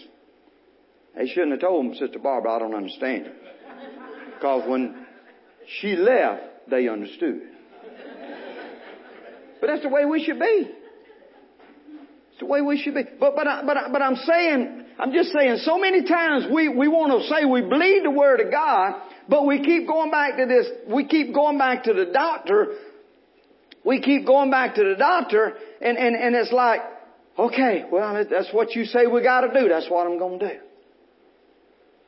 They 1.15 1.28
shouldn't 1.28 1.52
have 1.52 1.62
told 1.62 1.86
him, 1.86 1.93
Sister 1.93 2.19
Barbara, 2.19 2.56
I 2.56 2.60
don't 2.60 2.76
understand. 2.76 3.30
Because 4.34 4.67
when 4.67 5.06
she 5.80 5.95
left, 5.95 6.69
they 6.69 6.88
understood. 6.88 7.41
But 9.60 9.67
that's 9.67 9.82
the 9.84 9.89
way 9.89 10.06
we 10.06 10.23
should 10.23 10.39
be. 10.39 10.71
It's 12.32 12.39
the 12.39 12.45
way 12.45 12.62
we 12.62 12.82
should 12.82 12.93
be. 12.93 13.04
But, 13.19 13.36
but, 13.36 13.47
I, 13.47 13.63
but, 13.65 13.78
I, 13.78 13.91
but 13.91 14.02
I'm 14.02 14.15
saying, 14.15 14.86
I'm 14.99 15.13
just 15.13 15.31
saying, 15.31 15.57
so 15.63 15.77
many 15.77 16.03
times 16.03 16.45
we, 16.51 16.69
we 16.69 16.88
want 16.88 17.21
to 17.21 17.27
say 17.29 17.45
we 17.45 17.62
believe 17.62 18.03
the 18.03 18.12
Word 18.12 18.39
of 18.39 18.51
God, 18.51 18.99
but 19.29 19.45
we 19.45 19.63
keep 19.63 19.88
going 19.88 20.10
back 20.10 20.38
to 20.38 20.45
this, 20.45 20.67
we 20.91 21.05
keep 21.05 21.33
going 21.33 21.57
back 21.57 21.83
to 21.83 21.93
the 21.93 22.05
doctor, 22.05 22.73
we 23.86 24.01
keep 24.01 24.25
going 24.25 24.49
back 24.49 24.75
to 24.75 24.83
the 24.83 24.95
doctor, 24.97 25.53
and, 25.81 25.97
and, 25.97 26.15
and 26.15 26.36
it's 26.36 26.51
like, 26.51 26.81
okay, 27.38 27.83
well, 27.91 28.25
that's 28.29 28.49
what 28.51 28.75
you 28.75 28.86
say 28.86 29.05
we 29.05 29.21
gotta 29.21 29.47
do, 29.53 29.69
that's 29.69 29.89
what 29.89 30.07
I'm 30.07 30.17
gonna 30.17 30.39
do. 30.39 30.60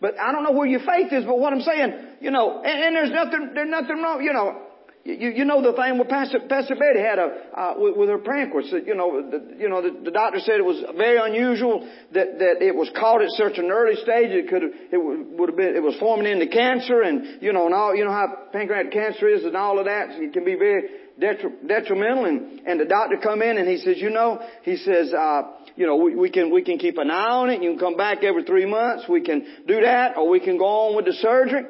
But 0.02 0.18
I 0.18 0.32
don't 0.32 0.44
know 0.44 0.54
where 0.54 0.68
your 0.68 0.80
faith 0.80 1.12
is, 1.12 1.26
but 1.26 1.38
what 1.38 1.54
I'm 1.54 1.62
saying, 1.62 1.94
you 2.22 2.32
know, 2.32 2.64
and, 2.64 2.84
and 2.84 2.96
there's 2.96 3.12
nothing, 3.12 3.52
there's 3.54 3.70
nothing 3.70 4.02
wrong, 4.02 4.24
you 4.24 4.34
know, 4.34 4.62
you, 5.06 5.30
you 5.32 5.46
know 5.46 5.62
the 5.62 5.74
thing 5.74 5.98
with 5.98 6.10
Pastor, 6.10 6.40
Pastor 6.50 6.76
Betty 6.76 7.00
had 7.00 7.20
a, 7.20 7.28
uh, 7.56 7.74
with, 7.78 7.96
with 7.96 8.10
her 8.10 8.18
pancreas, 8.18 8.74
you 8.86 8.96
know, 8.96 9.22
the, 9.32 9.56
you 9.58 9.70
know, 9.70 9.82
the, 9.82 9.98
the 10.04 10.12
doctor 10.12 10.40
said 10.40 10.56
it 10.56 10.66
was 10.66 10.84
very 10.98 11.18
unusual 11.18 11.88
that, 12.12 12.38
that 12.40 12.62
it 12.62 12.76
was 12.76 12.90
caught 12.96 13.22
at 13.22 13.30
such 13.32 13.58
an 13.58 13.72
early 13.72 13.96
stage. 13.96 14.32
It 14.32 14.50
could 14.50 14.62
have, 14.62 14.72
it 14.92 14.98
would 14.98 15.50
have 15.50 15.58
been, 15.58 15.76
it 15.76 15.82
was 15.82 15.96
forming 16.00 16.30
into 16.30 16.48
cancer 16.48 17.02
and, 17.02 17.42
you 17.42 17.54
know, 17.54 17.66
and 17.66 17.74
all, 17.74 17.96
you 17.96 18.04
know 18.04 18.12
how 18.12 18.50
pancreatic 18.52 18.92
cancer 18.92 19.28
is 19.30 19.46
and 19.46 19.56
all 19.56 19.80
of 19.80 19.86
that. 19.86 20.20
It 20.20 20.34
can 20.34 20.44
be 20.44 20.56
very 20.56 20.84
detrimental 21.20 22.26
and, 22.26 22.68
and 22.68 22.80
the 22.80 22.86
doctor 22.86 23.18
come 23.24 23.42
in 23.42 23.58
and 23.58 23.68
he 23.70 23.78
says, 23.78 23.98
you 23.98 24.10
know, 24.10 24.42
he 24.64 24.76
says, 24.76 25.14
uh, 25.14 25.44
you 25.76 25.88
know, 25.88 25.96
we, 25.96 26.16
we 26.16 26.30
can, 26.30 26.54
we 26.54 26.62
can 26.62 26.78
keep 26.78 26.98
an 26.98 27.10
eye 27.10 27.32
on 27.32 27.50
it. 27.50 27.64
You 27.64 27.72
can 27.72 27.80
come 27.80 27.96
back 27.96 28.24
every 28.24 28.44
three 28.44 28.66
months. 28.66 29.06
We 29.08 29.22
can 29.22 29.46
do 29.66 29.80
that 29.82 30.18
or 30.18 30.28
we 30.28 30.42
can 30.42 30.58
go 30.58 30.66
on 30.66 30.96
with 30.98 31.06
the 31.06 31.14
surgery. 31.14 31.64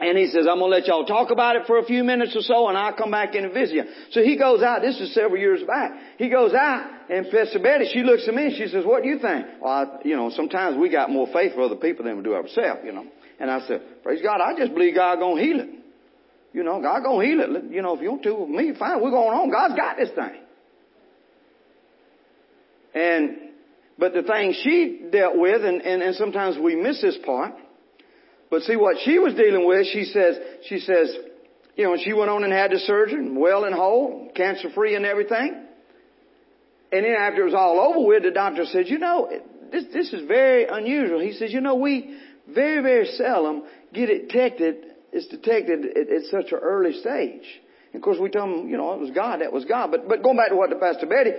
And 0.00 0.16
he 0.16 0.28
says, 0.28 0.46
I'm 0.48 0.60
going 0.60 0.70
to 0.70 0.76
let 0.76 0.86
y'all 0.86 1.04
talk 1.04 1.30
about 1.30 1.56
it 1.56 1.62
for 1.66 1.78
a 1.78 1.84
few 1.84 2.04
minutes 2.04 2.36
or 2.36 2.42
so 2.42 2.68
and 2.68 2.78
I'll 2.78 2.92
come 2.92 3.10
back 3.10 3.34
in 3.34 3.44
and 3.44 3.52
visit 3.52 3.74
you. 3.74 3.84
So 4.12 4.22
he 4.22 4.38
goes 4.38 4.62
out, 4.62 4.80
this 4.80 5.00
is 5.00 5.12
several 5.12 5.40
years 5.40 5.62
back. 5.66 5.90
He 6.18 6.28
goes 6.28 6.54
out 6.54 6.88
and 7.10 7.26
Pastor 7.30 7.58
Betty, 7.58 7.90
she 7.92 8.04
looks 8.04 8.28
at 8.28 8.34
me 8.34 8.46
and 8.46 8.56
she 8.56 8.68
says, 8.68 8.84
what 8.84 9.02
do 9.02 9.08
you 9.08 9.18
think? 9.18 9.46
Well, 9.60 9.72
I, 9.72 9.86
you 10.04 10.14
know, 10.14 10.30
sometimes 10.30 10.76
we 10.78 10.88
got 10.88 11.10
more 11.10 11.26
faith 11.32 11.54
for 11.54 11.62
other 11.62 11.76
people 11.76 12.04
than 12.04 12.16
we 12.16 12.22
do 12.22 12.34
ourselves, 12.34 12.82
you 12.84 12.92
know. 12.92 13.06
And 13.40 13.50
I 13.50 13.66
said, 13.66 13.82
praise 14.04 14.22
God, 14.22 14.40
I 14.40 14.56
just 14.56 14.72
believe 14.72 14.94
God 14.94 15.18
gonna 15.18 15.40
heal 15.40 15.60
it. 15.60 15.68
You 16.52 16.62
know, 16.62 16.80
God 16.80 17.02
gonna 17.02 17.24
heal 17.24 17.40
it. 17.40 17.64
You 17.70 17.82
know, 17.82 17.96
if 17.96 18.02
you 18.02 18.10
want 18.10 18.22
to 18.22 18.34
with 18.34 18.48
me, 18.50 18.72
fine, 18.78 19.02
we're 19.02 19.10
going 19.10 19.36
on. 19.36 19.50
God's 19.50 19.74
got 19.74 19.96
this 19.96 20.10
thing. 20.10 20.42
And, 22.94 23.36
but 23.98 24.14
the 24.14 24.22
thing 24.22 24.54
she 24.62 25.08
dealt 25.10 25.36
with, 25.36 25.64
and, 25.64 25.82
and, 25.82 26.02
and 26.02 26.14
sometimes 26.14 26.56
we 26.56 26.76
miss 26.76 27.00
this 27.02 27.18
part, 27.24 27.54
but 28.50 28.62
see 28.62 28.76
what 28.76 28.96
she 29.04 29.18
was 29.18 29.34
dealing 29.34 29.66
with, 29.66 29.86
she 29.86 30.04
says, 30.04 30.36
she 30.68 30.78
says, 30.78 31.14
you 31.76 31.84
know, 31.84 31.92
and 31.92 32.02
she 32.02 32.12
went 32.12 32.30
on 32.30 32.44
and 32.44 32.52
had 32.52 32.70
the 32.70 32.78
surgery, 32.78 33.30
well 33.30 33.64
and 33.64 33.74
whole, 33.74 34.30
cancer 34.34 34.68
free 34.74 34.94
and 34.94 35.04
everything. 35.04 35.64
And 36.90 37.04
then 37.04 37.12
after 37.12 37.42
it 37.42 37.44
was 37.44 37.54
all 37.54 37.78
over 37.80 38.06
with, 38.06 38.22
the 38.22 38.30
doctor 38.30 38.64
said, 38.64 38.88
you 38.88 38.98
know, 38.98 39.30
this, 39.70 39.84
this 39.92 40.12
is 40.12 40.26
very 40.26 40.66
unusual. 40.66 41.20
He 41.20 41.32
says, 41.32 41.52
you 41.52 41.60
know, 41.60 41.76
we 41.76 42.18
very, 42.48 42.82
very 42.82 43.06
seldom 43.16 43.64
get 43.92 44.08
it 44.08 44.28
detected, 44.28 44.76
it's 45.12 45.26
detected 45.28 45.84
at, 45.84 46.10
at 46.10 46.22
such 46.30 46.52
an 46.52 46.58
early 46.62 46.94
stage. 46.94 47.44
And 47.92 48.00
of 48.00 48.02
course 48.02 48.18
we 48.20 48.30
tell 48.30 48.46
them, 48.46 48.68
you 48.68 48.76
know, 48.76 48.94
it 48.94 49.00
was 49.00 49.10
God, 49.10 49.40
that 49.40 49.52
was 49.52 49.64
God. 49.64 49.90
But, 49.90 50.08
but 50.08 50.22
going 50.22 50.36
back 50.36 50.48
to 50.48 50.56
what 50.56 50.70
the 50.70 50.76
Pastor 50.76 51.06
Betty, 51.06 51.30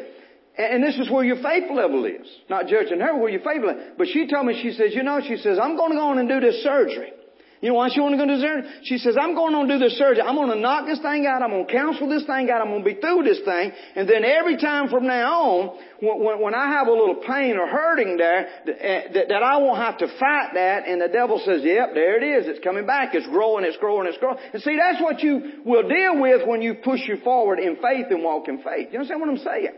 and 0.60 0.84
this 0.84 0.98
is 0.98 1.10
where 1.10 1.24
your 1.24 1.38
faith 1.38 1.72
level 1.74 2.06
is. 2.06 2.28
Not 2.50 2.68
judging 2.68 3.00
her, 3.00 3.18
where 3.18 3.30
your 3.30 3.42
faith 3.42 3.64
level 3.64 3.82
But 3.98 4.08
she 4.08 4.28
told 4.28 4.46
me, 4.46 4.60
she 4.62 4.72
says, 4.72 4.94
you 4.94 5.04
know, 5.04 5.22
she 5.26 5.38
says, 5.38 5.58
I'm 5.58 5.78
going 5.78 5.92
to 5.92 5.98
go 5.98 6.10
on 6.10 6.20
and 6.20 6.28
do 6.28 6.40
this 6.40 6.62
surgery. 6.64 7.14
You 7.62 7.70
know 7.70 7.76
why 7.76 7.90
she 7.92 8.00
want 8.00 8.16
to 8.16 8.18
go 8.18 8.26
do 8.26 8.40
surgery? 8.40 8.72
She 8.84 8.98
says, 9.00 9.18
I'm 9.20 9.36
going 9.36 9.54
on 9.54 9.68
do 9.68 9.78
this 9.78 9.98
surgery. 9.98 10.24
I'm 10.24 10.36
going 10.36 10.48
to 10.48 10.60
knock 10.60 10.88
this 10.88 11.00
thing 11.00 11.28
out. 11.28 11.42
I'm 11.42 11.52
going 11.52 11.68
to 11.68 11.72
counsel 11.72 12.08
this 12.08 12.24
thing 12.24 12.50
out. 12.50 12.62
I'm 12.62 12.72
going 12.72 12.84
to 12.84 12.90
be 12.96 13.00
through 13.00 13.24
this 13.24 13.40
thing. 13.44 13.72
And 13.96 14.08
then 14.08 14.24
every 14.24 14.56
time 14.56 14.88
from 14.88 15.08
now 15.08 15.44
on, 15.44 15.78
when, 16.00 16.40
when 16.40 16.56
I 16.56 16.72
have 16.72 16.88
a 16.88 16.96
little 16.96 17.20
pain 17.20 17.58
or 17.58 17.68
hurting 17.68 18.16
there, 18.16 18.48
eh, 18.64 19.12
that, 19.12 19.28
that 19.28 19.44
I 19.44 19.58
won't 19.58 19.78
have 19.78 19.98
to 20.00 20.08
fight 20.08 20.56
that. 20.56 20.88
And 20.88 21.02
the 21.02 21.10
devil 21.10 21.42
says, 21.44 21.60
yep, 21.64 21.92
there 21.94 22.16
it 22.16 22.24
is. 22.24 22.48
It's 22.48 22.64
coming 22.64 22.88
back. 22.88 23.14
It's 23.14 23.28
growing. 23.28 23.66
It's 23.66 23.78
growing. 23.78 24.08
It's 24.08 24.18
growing. 24.20 24.40
And 24.54 24.64
see, 24.64 24.80
that's 24.80 25.02
what 25.04 25.20
you 25.20 25.64
will 25.66 25.84
deal 25.84 26.20
with 26.20 26.48
when 26.48 26.62
you 26.62 26.76
push 26.76 27.02
you 27.08 27.18
forward 27.24 27.60
in 27.60 27.76
faith 27.76 28.08
and 28.10 28.24
walk 28.24 28.48
in 28.48 28.64
faith. 28.64 28.88
You 28.92 29.00
understand 29.00 29.20
what 29.20 29.30
I'm 29.30 29.38
saying? 29.38 29.76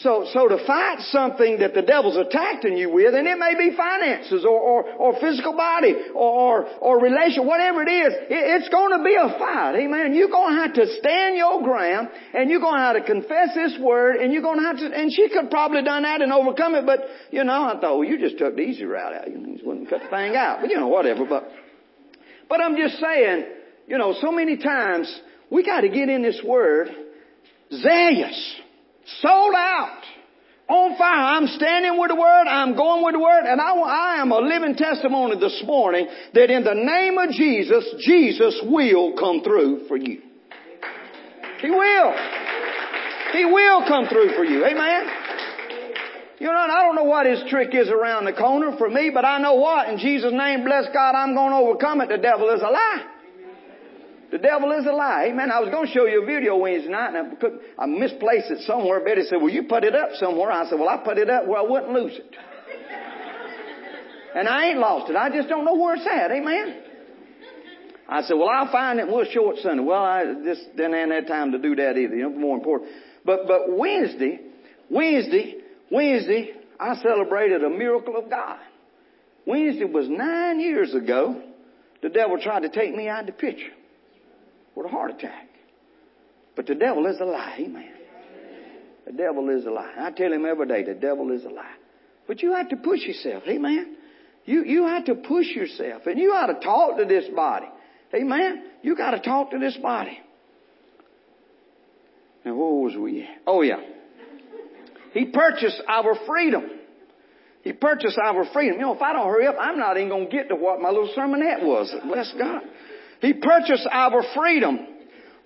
So, 0.00 0.28
so 0.30 0.46
to 0.46 0.58
fight 0.66 1.00
something 1.08 1.60
that 1.60 1.72
the 1.72 1.80
devil's 1.80 2.18
attacking 2.18 2.76
you 2.76 2.92
with, 2.92 3.14
and 3.14 3.26
it 3.26 3.38
may 3.38 3.54
be 3.56 3.74
finances 3.74 4.44
or, 4.44 4.60
or, 4.60 4.84
or 4.84 5.20
physical 5.20 5.56
body 5.56 5.94
or, 6.14 6.64
or, 6.64 6.66
or 6.80 7.00
relation, 7.00 7.46
whatever 7.46 7.82
it 7.82 7.88
is, 7.88 8.12
it, 8.28 8.60
it's 8.60 8.68
to 8.68 9.02
be 9.02 9.16
a 9.16 9.38
fight. 9.38 9.76
Amen. 9.76 10.12
You're 10.14 10.28
to 10.28 10.60
have 10.60 10.74
to 10.74 10.86
stand 11.00 11.38
your 11.38 11.62
ground 11.62 12.08
and 12.34 12.50
you're 12.50 12.60
to 12.60 12.76
have 12.76 12.96
to 12.96 13.04
confess 13.04 13.54
this 13.54 13.78
word 13.80 14.16
and 14.16 14.34
you're 14.34 14.42
to 14.42 14.60
have 14.60 14.76
to, 14.76 14.84
and 14.84 15.10
she 15.10 15.30
could 15.30 15.50
probably 15.50 15.82
done 15.82 16.02
that 16.02 16.20
and 16.20 16.30
overcome 16.30 16.74
it, 16.74 16.84
but, 16.84 17.00
you 17.30 17.42
know, 17.42 17.64
I 17.64 17.80
thought, 17.80 17.96
well, 17.96 18.04
you 18.04 18.18
just 18.18 18.36
took 18.36 18.54
the 18.54 18.62
easy 18.62 18.84
route 18.84 19.14
out. 19.14 19.30
You 19.30 19.38
know, 19.38 19.48
you 19.48 19.60
wouldn't 19.64 19.88
cut 19.88 20.02
the 20.02 20.10
thing 20.10 20.36
out. 20.36 20.58
But, 20.60 20.68
you 20.68 20.76
know, 20.76 20.88
whatever. 20.88 21.24
But, 21.24 21.48
But 22.50 22.60
I'm 22.60 22.76
just 22.76 22.98
saying, 23.00 23.46
you 23.86 23.98
know, 23.98 24.14
so 24.20 24.30
many 24.30 24.56
times 24.56 25.08
we 25.50 25.64
got 25.64 25.80
to 25.80 25.88
get 25.88 26.08
in 26.08 26.22
this 26.22 26.40
word 26.44 26.88
zealous, 27.72 28.56
sold 29.20 29.54
out, 29.54 30.02
on 30.68 30.98
fire. 30.98 31.38
I'm 31.38 31.46
standing 31.46 31.98
with 31.98 32.10
the 32.10 32.16
word. 32.16 32.46
I'm 32.48 32.74
going 32.74 33.04
with 33.04 33.14
the 33.14 33.20
word. 33.20 33.44
And 33.46 33.60
I, 33.60 33.70
I 33.70 34.20
am 34.20 34.32
a 34.32 34.38
living 34.38 34.74
testimony 34.74 35.38
this 35.38 35.62
morning 35.64 36.08
that 36.34 36.50
in 36.50 36.64
the 36.64 36.74
name 36.74 37.18
of 37.18 37.30
Jesus, 37.30 37.84
Jesus 38.00 38.60
will 38.64 39.16
come 39.16 39.42
through 39.42 39.86
for 39.86 39.96
you. 39.96 40.22
He 41.60 41.70
will. 41.70 42.12
He 43.32 43.44
will 43.44 43.86
come 43.86 44.06
through 44.08 44.34
for 44.34 44.44
you. 44.44 44.64
Amen. 44.64 45.06
You 46.38 46.48
know, 46.48 46.52
I 46.52 46.82
don't 46.82 46.96
know 46.96 47.04
what 47.04 47.26
his 47.26 47.42
trick 47.48 47.74
is 47.74 47.88
around 47.88 48.26
the 48.26 48.32
corner 48.32 48.76
for 48.76 48.90
me, 48.90 49.10
but 49.12 49.24
I 49.24 49.38
know 49.38 49.54
what. 49.54 49.88
In 49.88 49.98
Jesus' 49.98 50.32
name, 50.32 50.64
bless 50.64 50.84
God, 50.92 51.14
I'm 51.14 51.34
going 51.34 51.50
to 51.50 51.56
overcome 51.56 52.02
it. 52.02 52.08
The 52.08 52.18
devil 52.18 52.50
is 52.50 52.60
a 52.60 52.70
lie. 52.70 53.04
The 54.30 54.38
devil 54.38 54.72
is 54.72 54.84
a 54.86 54.92
lie. 54.92 55.28
Amen. 55.30 55.50
I 55.52 55.60
was 55.60 55.70
going 55.70 55.86
to 55.86 55.92
show 55.92 56.06
you 56.06 56.22
a 56.22 56.26
video 56.26 56.56
Wednesday 56.56 56.90
night 56.90 57.14
and 57.14 57.32
I, 57.32 57.34
could, 57.36 57.60
I 57.78 57.86
misplaced 57.86 58.50
it 58.50 58.60
somewhere. 58.66 59.04
Betty 59.04 59.22
said, 59.22 59.36
well, 59.36 59.50
you 59.50 59.64
put 59.64 59.84
it 59.84 59.94
up 59.94 60.10
somewhere. 60.14 60.50
I 60.50 60.68
said, 60.68 60.78
well, 60.80 60.88
I 60.88 60.98
put 60.98 61.18
it 61.18 61.30
up 61.30 61.46
where 61.46 61.58
I 61.58 61.62
wouldn't 61.62 61.92
lose 61.92 62.12
it. 62.16 62.36
and 64.34 64.48
I 64.48 64.70
ain't 64.70 64.78
lost 64.78 65.10
it. 65.10 65.16
I 65.16 65.30
just 65.30 65.48
don't 65.48 65.64
know 65.64 65.76
where 65.76 65.94
it's 65.94 66.06
at. 66.06 66.32
Amen. 66.32 66.82
I 68.08 68.22
said, 68.22 68.34
well, 68.34 68.48
I'll 68.48 68.70
find 68.70 68.98
it 68.98 69.02
and 69.02 69.12
we'll 69.12 69.26
show 69.26 69.50
it 69.52 69.58
Sunday. 69.62 69.82
Well, 69.82 70.02
I 70.02 70.24
just 70.44 70.76
didn't 70.76 70.94
have 70.94 71.08
that 71.10 71.28
time 71.28 71.52
to 71.52 71.58
do 71.58 71.76
that 71.76 71.96
either. 71.96 72.16
You 72.16 72.24
know, 72.24 72.30
more 72.30 72.56
important. 72.56 72.90
But, 73.24 73.46
but 73.46 73.76
Wednesday, 73.76 74.40
Wednesday, 74.90 75.56
Wednesday, 75.90 76.52
I 76.80 76.96
celebrated 76.96 77.62
a 77.62 77.70
miracle 77.70 78.16
of 78.16 78.28
God. 78.28 78.58
Wednesday 79.46 79.84
was 79.84 80.08
nine 80.08 80.58
years 80.58 80.94
ago. 80.94 81.42
The 82.02 82.08
devil 82.08 82.38
tried 82.40 82.60
to 82.60 82.68
take 82.68 82.94
me 82.94 83.08
out 83.08 83.20
of 83.20 83.26
the 83.26 83.32
picture 83.32 83.72
with 84.76 84.86
a 84.86 84.88
heart 84.88 85.10
attack. 85.10 85.48
But 86.54 86.66
the 86.66 86.74
devil 86.74 87.06
is 87.06 87.18
a 87.20 87.24
lie. 87.24 87.56
Amen. 87.58 87.90
The 89.06 89.12
devil 89.12 89.48
is 89.50 89.64
a 89.64 89.70
lie. 89.70 89.94
I 89.98 90.10
tell 90.10 90.32
him 90.32 90.46
every 90.46 90.66
day, 90.66 90.84
the 90.84 90.94
devil 90.94 91.32
is 91.32 91.44
a 91.44 91.48
lie. 91.48 91.74
But 92.28 92.42
you 92.42 92.52
have 92.54 92.68
to 92.68 92.76
push 92.76 93.00
yourself. 93.00 93.44
Amen. 93.48 93.96
You, 94.44 94.64
you 94.64 94.84
have 94.86 95.06
to 95.06 95.14
push 95.14 95.46
yourself. 95.46 96.02
And 96.06 96.18
you 96.18 96.32
ought 96.32 96.46
to 96.46 96.60
talk 96.60 96.98
to 96.98 97.04
this 97.04 97.24
body. 97.34 97.66
Amen. 98.14 98.64
You 98.82 98.96
got 98.96 99.12
to 99.12 99.20
talk 99.20 99.50
to 99.50 99.58
this 99.58 99.76
body. 99.76 100.18
Now, 102.44 102.54
where 102.54 102.84
was 102.84 102.96
we 102.96 103.22
at? 103.22 103.42
Oh, 103.46 103.62
yeah. 103.62 103.80
He 105.12 105.26
purchased 105.26 105.82
our 105.88 106.14
freedom. 106.26 106.64
He 107.62 107.72
purchased 107.72 108.18
our 108.18 108.44
freedom. 108.52 108.76
You 108.76 108.82
know, 108.82 108.94
if 108.94 109.02
I 109.02 109.12
don't 109.12 109.26
hurry 109.26 109.46
up, 109.48 109.56
I'm 109.58 109.78
not 109.78 109.96
even 109.96 110.08
going 110.08 110.26
to 110.26 110.32
get 110.32 110.48
to 110.50 110.54
what 110.54 110.80
my 110.80 110.90
little 110.90 111.12
sermonette 111.16 111.64
was. 111.64 111.92
Bless 112.06 112.32
God. 112.38 112.62
He 113.20 113.32
purchased 113.32 113.88
our 113.90 114.22
freedom 114.34 114.78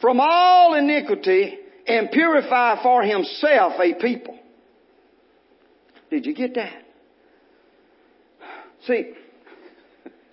from 0.01 0.21
all 0.21 0.75
iniquity 0.75 1.59
and 1.87 2.11
purify 2.11 2.83
for 2.83 3.03
himself 3.03 3.75
a 3.79 3.95
people. 3.95 4.39
Did 6.11 6.27
you 6.27 6.35
get 6.35 6.55
that? 6.55 6.83
See, 8.87 9.13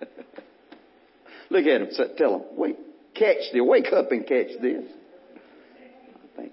look 1.50 1.66
at 1.66 1.82
him. 1.82 1.88
Tell 2.16 2.34
him, 2.34 2.42
wait, 2.56 2.76
catch 3.14 3.52
this. 3.52 3.62
Wake 3.62 3.92
up 3.92 4.10
and 4.10 4.26
catch 4.26 4.60
this. 4.60 4.84
I 6.14 6.36
think, 6.36 6.52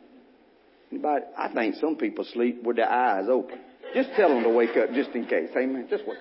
anybody, 0.91 1.25
I 1.37 1.53
think 1.53 1.75
some 1.75 1.95
people 1.95 2.25
sleep 2.33 2.61
with 2.63 2.75
their 2.75 2.89
eyes 2.89 3.27
open. 3.29 3.59
Just 3.95 4.09
tell 4.15 4.29
them 4.29 4.43
to 4.43 4.49
wake 4.49 4.75
up 4.77 4.93
just 4.93 5.11
in 5.11 5.25
case. 5.25 5.49
Amen. 5.55 5.87
Just 5.89 6.03
wait. 6.05 6.17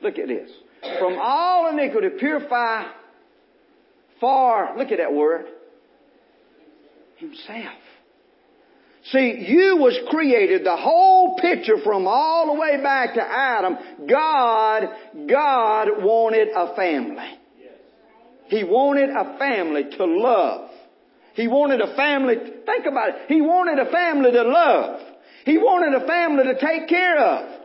Look 0.00 0.18
at 0.18 0.28
this 0.28 0.50
from 0.98 1.18
all 1.20 1.68
iniquity, 1.70 2.08
purify 2.18 2.84
for, 4.20 4.74
look 4.76 4.90
at 4.92 4.98
that 4.98 5.12
word, 5.12 5.46
himself. 7.16 7.78
See, 9.04 9.46
you 9.48 9.78
was 9.78 9.98
created, 10.10 10.64
the 10.64 10.76
whole 10.76 11.38
picture 11.38 11.78
from 11.82 12.06
all 12.06 12.54
the 12.54 12.60
way 12.60 12.82
back 12.82 13.14
to 13.14 13.22
Adam, 13.22 13.78
God, 14.08 14.88
God 15.26 15.88
wanted 16.02 16.48
a 16.54 16.76
family. 16.76 17.38
He 18.48 18.64
wanted 18.64 19.10
a 19.10 19.38
family 19.38 19.84
to 19.96 20.04
love. 20.04 20.70
He 21.34 21.48
wanted 21.48 21.80
a 21.80 21.94
family, 21.96 22.34
think 22.66 22.86
about 22.86 23.10
it, 23.10 23.14
He 23.28 23.40
wanted 23.40 23.78
a 23.78 23.90
family 23.90 24.32
to 24.32 24.42
love. 24.42 25.00
He 25.44 25.56
wanted 25.56 26.02
a 26.02 26.06
family 26.06 26.44
to 26.44 26.54
take 26.60 26.88
care 26.88 27.18
of. 27.18 27.60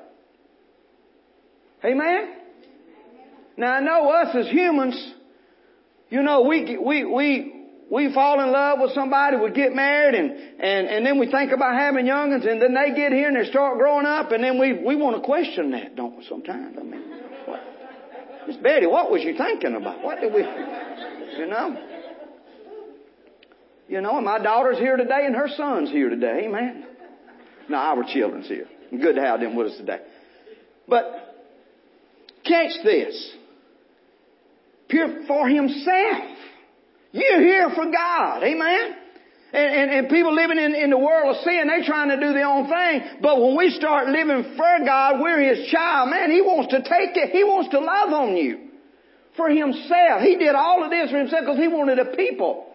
Amen? 1.83 2.44
Now 3.57 3.73
I 3.73 3.79
know 3.79 4.09
us 4.09 4.35
as 4.35 4.47
humans, 4.47 5.13
you 6.09 6.21
know, 6.21 6.41
we, 6.41 6.77
we, 6.77 7.05
we, 7.05 7.55
we 7.89 8.13
fall 8.13 8.41
in 8.41 8.51
love 8.51 8.79
with 8.81 8.91
somebody, 8.91 9.37
we 9.37 9.51
get 9.51 9.73
married 9.73 10.15
and, 10.15 10.31
and, 10.31 10.87
and 10.87 11.05
then 11.05 11.19
we 11.19 11.31
think 11.31 11.51
about 11.51 11.73
having 11.75 12.05
youngins 12.05 12.47
and 12.47 12.61
then 12.61 12.73
they 12.73 12.95
get 12.95 13.11
here 13.11 13.27
and 13.27 13.37
they 13.37 13.49
start 13.49 13.77
growing 13.77 14.05
up 14.05 14.31
and 14.31 14.43
then 14.43 14.59
we, 14.59 14.73
we 14.73 14.95
want 14.95 15.15
to 15.15 15.21
question 15.21 15.71
that, 15.71 15.95
don't 15.95 16.17
we, 16.17 16.25
sometimes? 16.27 16.75
I 16.79 16.83
mean, 16.83 17.01
what? 17.45 17.61
Miss 18.47 18.57
Betty, 18.57 18.87
what 18.87 19.11
was 19.11 19.23
you 19.23 19.35
thinking 19.37 19.75
about? 19.75 20.03
What 20.03 20.19
did 20.19 20.33
we, 20.33 20.41
you 20.41 21.47
know? 21.47 21.81
You 23.87 24.01
know, 24.01 24.17
and 24.17 24.25
my 24.25 24.39
daughter's 24.39 24.79
here 24.79 24.97
today 24.97 25.25
and 25.25 25.35
her 25.35 25.47
son's 25.55 25.91
here 25.91 26.09
today, 26.09 26.47
man. 26.47 26.85
Now 27.69 27.95
our 27.95 28.03
children's 28.11 28.47
here. 28.47 28.67
Good 28.91 29.15
to 29.15 29.21
have 29.21 29.39
them 29.39 29.55
with 29.55 29.67
us 29.67 29.77
today. 29.77 29.99
But 30.87 31.03
catch 32.43 32.71
this 32.83 33.35
pure 34.95 35.27
for 35.27 35.47
himself. 35.47 36.23
You're 37.11 37.41
here 37.41 37.69
for 37.75 37.91
God. 37.91 38.43
Amen. 38.43 38.95
And, 39.53 39.73
and, 39.73 39.91
and, 39.91 40.09
people 40.09 40.35
living 40.35 40.57
in, 40.57 40.75
in 40.75 40.89
the 40.89 40.97
world 40.97 41.35
of 41.35 41.43
sin, 41.43 41.67
they're 41.67 41.85
trying 41.85 42.09
to 42.09 42.19
do 42.19 42.33
their 42.33 42.47
own 42.47 42.67
thing. 42.67 43.21
But 43.21 43.41
when 43.41 43.55
we 43.55 43.69
start 43.69 44.09
living 44.09 44.55
for 44.57 44.85
God, 44.85 45.21
we're 45.21 45.39
His 45.39 45.67
child. 45.69 46.09
Man, 46.09 46.31
He 46.31 46.41
wants 46.41 46.71
to 46.71 46.79
take 46.79 47.15
it. 47.15 47.31
He 47.31 47.43
wants 47.43 47.69
to 47.71 47.79
love 47.79 48.09
on 48.09 48.35
you. 48.35 48.69
For 49.37 49.49
Himself. 49.49 50.21
He 50.23 50.35
did 50.35 50.55
all 50.55 50.83
of 50.83 50.89
this 50.89 51.11
for 51.11 51.19
Himself 51.19 51.41
because 51.45 51.59
He 51.59 51.67
wanted 51.67 51.99
a 51.99 52.15
people 52.15 52.67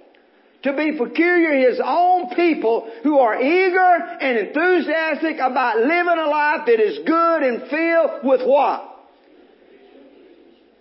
to 0.63 0.73
be 0.75 0.93
peculiar, 0.97 1.71
His 1.71 1.81
own 1.85 2.35
people 2.35 2.91
who 3.03 3.19
are 3.19 3.41
eager 3.41 3.95
and 4.21 4.39
enthusiastic 4.39 5.37
about 5.37 5.79
living 5.79 6.19
a 6.19 6.29
life 6.29 6.61
that 6.67 6.81
is 6.81 6.99
good 7.07 7.43
and 7.43 7.69
filled 7.69 8.25
with 8.25 8.47
what? 8.47 8.87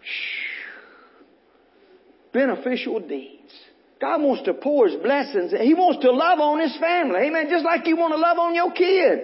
Shh 0.02 0.39
beneficial 2.34 3.00
deeds. 3.00 3.52
God 4.00 4.22
wants 4.22 4.44
to 4.44 4.54
pour 4.54 4.88
His 4.88 4.96
blessings. 5.02 5.52
He 5.52 5.74
wants 5.74 6.02
to 6.04 6.12
love 6.12 6.40
on 6.40 6.60
His 6.62 6.76
family. 6.78 7.20
Amen. 7.28 7.48
Just 7.50 7.66
like 7.66 7.86
you 7.86 7.98
want 7.98 8.14
to 8.14 8.20
love 8.20 8.38
on 8.38 8.56
your 8.56 8.72
kid. 8.72 9.20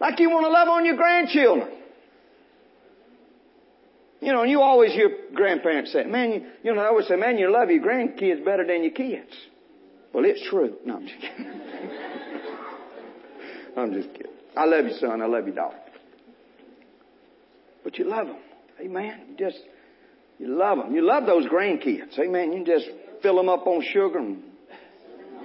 Like 0.00 0.20
you 0.20 0.30
want 0.30 0.44
to 0.44 0.50
love 0.50 0.68
on 0.68 0.84
your 0.84 0.96
grandchildren. 0.96 1.68
You 4.20 4.32
know, 4.32 4.42
and 4.42 4.50
you 4.50 4.60
always 4.60 4.92
hear 4.92 5.10
grandparents 5.34 5.92
say, 5.92 6.04
man, 6.04 6.32
you, 6.32 6.46
you 6.62 6.74
know, 6.74 6.82
I 6.82 6.88
always 6.88 7.08
say, 7.08 7.16
man, 7.16 7.38
you 7.38 7.50
love 7.50 7.70
your 7.70 7.82
grandkids 7.82 8.44
better 8.44 8.66
than 8.66 8.82
your 8.82 8.92
kids. 8.92 9.32
Well, 10.12 10.24
it's 10.26 10.46
true. 10.50 10.76
No, 10.84 10.96
I'm 10.96 11.06
just 11.06 11.20
kidding. 11.20 11.46
I'm 13.76 13.92
just 13.94 14.12
kidding. 14.12 14.32
I 14.56 14.66
love 14.66 14.84
you, 14.84 14.92
son. 14.98 15.22
I 15.22 15.26
love 15.26 15.46
you, 15.46 15.54
daughter. 15.54 15.78
But 17.82 17.98
you 17.98 18.04
love 18.04 18.26
them. 18.26 18.36
Amen. 18.80 19.36
Just, 19.38 19.58
you 20.40 20.56
love 20.56 20.78
them. 20.78 20.94
You 20.94 21.02
love 21.02 21.26
those 21.26 21.44
grandkids. 21.46 22.18
Amen. 22.18 22.52
You 22.52 22.64
just 22.64 22.88
fill 23.20 23.36
them 23.36 23.50
up 23.50 23.66
on 23.66 23.84
sugar 23.92 24.18
and 24.18 24.42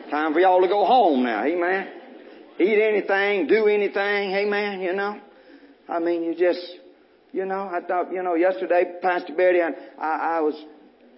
time 0.09 0.33
for 0.33 0.39
y'all 0.39 0.61
to 0.61 0.69
go 0.69 0.85
home 0.85 1.23
now. 1.23 1.43
Amen. 1.43 1.89
Eat 2.57 2.81
anything, 2.81 3.47
do 3.47 3.67
anything. 3.67 4.31
Amen. 4.31 4.79
You 4.79 4.93
know. 4.93 5.19
I 5.89 5.99
mean, 5.99 6.23
you 6.23 6.33
just, 6.33 6.65
you 7.33 7.45
know, 7.45 7.69
I 7.69 7.81
thought, 7.85 8.13
you 8.13 8.23
know, 8.23 8.35
yesterday, 8.35 8.93
Pastor 9.01 9.35
Betty, 9.35 9.59
I, 9.61 9.71
I, 10.01 10.37
I 10.37 10.39
was 10.39 10.55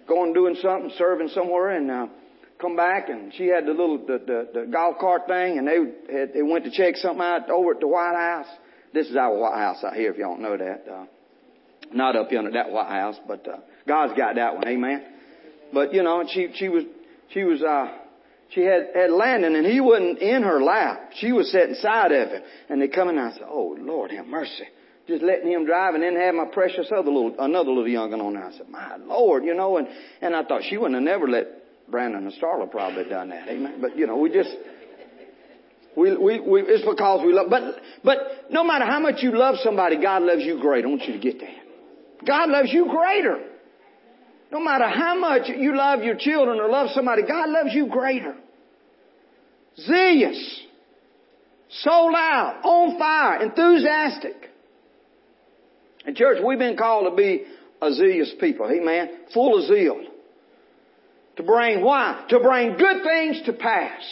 going 0.08 0.32
doing 0.32 0.56
something, 0.60 0.90
serving 0.98 1.28
somewhere, 1.28 1.76
and 1.76 1.88
uh, 1.88 2.06
come 2.60 2.74
back, 2.74 3.08
and 3.08 3.32
she 3.34 3.46
had 3.46 3.64
the 3.64 3.70
little 3.70 3.98
the, 3.98 4.18
the, 4.18 4.60
the 4.60 4.66
golf 4.66 4.96
cart 4.98 5.28
thing, 5.28 5.58
and 5.58 5.68
they 5.68 6.12
had, 6.12 6.34
they 6.34 6.42
went 6.42 6.64
to 6.64 6.72
check 6.72 6.96
something 6.96 7.22
out 7.22 7.48
over 7.48 7.74
at 7.74 7.80
the 7.80 7.86
White 7.86 8.16
House. 8.16 8.48
This 8.92 9.08
is 9.08 9.14
our 9.14 9.38
White 9.38 9.56
House 9.56 9.84
out 9.84 9.94
here, 9.94 10.10
if 10.10 10.18
y'all 10.18 10.34
don't 10.34 10.42
know 10.42 10.56
that. 10.56 10.84
Uh, 10.92 11.04
not 11.92 12.16
up 12.16 12.28
under 12.32 12.50
that 12.52 12.70
White 12.70 12.88
House, 12.88 13.16
but 13.26 13.46
uh, 13.48 13.58
God's 13.86 14.14
got 14.16 14.36
that 14.36 14.54
one. 14.54 14.66
Amen. 14.66 15.04
But 15.72 15.94
you 15.94 16.02
know, 16.02 16.24
she 16.32 16.48
she 16.54 16.68
was 16.68 16.84
she 17.32 17.44
was 17.44 17.62
uh 17.62 17.88
she 18.50 18.60
had 18.62 18.88
had 18.94 19.10
Landon 19.10 19.54
and 19.56 19.66
he 19.66 19.80
wasn't 19.80 20.18
in 20.18 20.42
her 20.42 20.62
lap. 20.62 21.10
She 21.16 21.32
was 21.32 21.50
sitting 21.52 21.74
side 21.74 22.12
of 22.12 22.28
him. 22.28 22.42
And 22.68 22.80
they 22.80 22.88
come 22.88 23.08
in 23.08 23.18
and 23.18 23.32
I 23.32 23.32
said, 23.34 23.46
Oh 23.46 23.76
Lord 23.78 24.10
have 24.12 24.26
mercy. 24.26 24.64
Just 25.06 25.22
letting 25.22 25.50
him 25.50 25.64
drive 25.64 25.94
and 25.94 26.02
then 26.02 26.16
have 26.16 26.34
my 26.34 26.46
precious 26.46 26.90
other 26.90 27.10
little 27.10 27.34
another 27.38 27.70
little 27.70 27.88
young'un 27.88 28.20
on 28.20 28.34
there. 28.34 28.44
I 28.44 28.52
said, 28.52 28.68
My 28.68 28.96
Lord, 28.96 29.44
you 29.44 29.54
know, 29.54 29.76
and 29.76 29.88
and 30.20 30.34
I 30.34 30.44
thought 30.44 30.62
she 30.68 30.76
wouldn't 30.76 30.94
have 30.94 31.04
never 31.04 31.28
let 31.28 31.46
Brandon 31.90 32.26
and 32.26 32.32
Starla 32.34 32.70
probably 32.70 33.04
done 33.04 33.30
that. 33.30 33.48
Amen. 33.48 33.78
But 33.80 33.96
you 33.96 34.06
know, 34.06 34.16
we 34.16 34.30
just 34.30 34.50
we, 35.96 36.16
we, 36.16 36.38
we, 36.38 36.62
it's 36.62 36.84
because 36.88 37.26
we 37.26 37.32
love, 37.32 37.48
but, 37.50 37.74
but 38.04 38.18
no 38.50 38.62
matter 38.62 38.84
how 38.84 39.00
much 39.00 39.16
you 39.18 39.36
love 39.36 39.56
somebody, 39.64 40.00
God 40.00 40.22
loves 40.22 40.42
you 40.42 40.60
great. 40.60 40.84
I 40.84 40.88
want 40.88 41.02
you 41.02 41.14
to 41.14 41.18
get 41.18 41.40
that. 41.40 41.67
God 42.26 42.50
loves 42.50 42.72
you 42.72 42.88
greater. 42.88 43.44
No 44.50 44.60
matter 44.60 44.88
how 44.88 45.18
much 45.18 45.48
you 45.48 45.76
love 45.76 46.02
your 46.02 46.16
children 46.16 46.58
or 46.58 46.68
love 46.68 46.90
somebody, 46.94 47.22
God 47.22 47.50
loves 47.50 47.70
you 47.72 47.86
greater. 47.88 48.34
Zealous. 49.76 50.60
Sold 51.82 52.14
out. 52.14 52.60
On 52.64 52.98
fire. 52.98 53.42
Enthusiastic. 53.42 54.50
In 56.06 56.14
church, 56.14 56.38
we've 56.44 56.58
been 56.58 56.76
called 56.76 57.10
to 57.10 57.16
be 57.16 57.44
a 57.82 57.92
zealous 57.92 58.34
people. 58.40 58.70
Amen. 58.70 59.10
Full 59.34 59.58
of 59.58 59.68
zeal. 59.68 60.02
To 61.36 61.42
bring, 61.42 61.84
why? 61.84 62.24
To 62.30 62.40
bring 62.40 62.76
good 62.76 63.04
things 63.04 63.42
to 63.46 63.52
pass. 63.52 64.02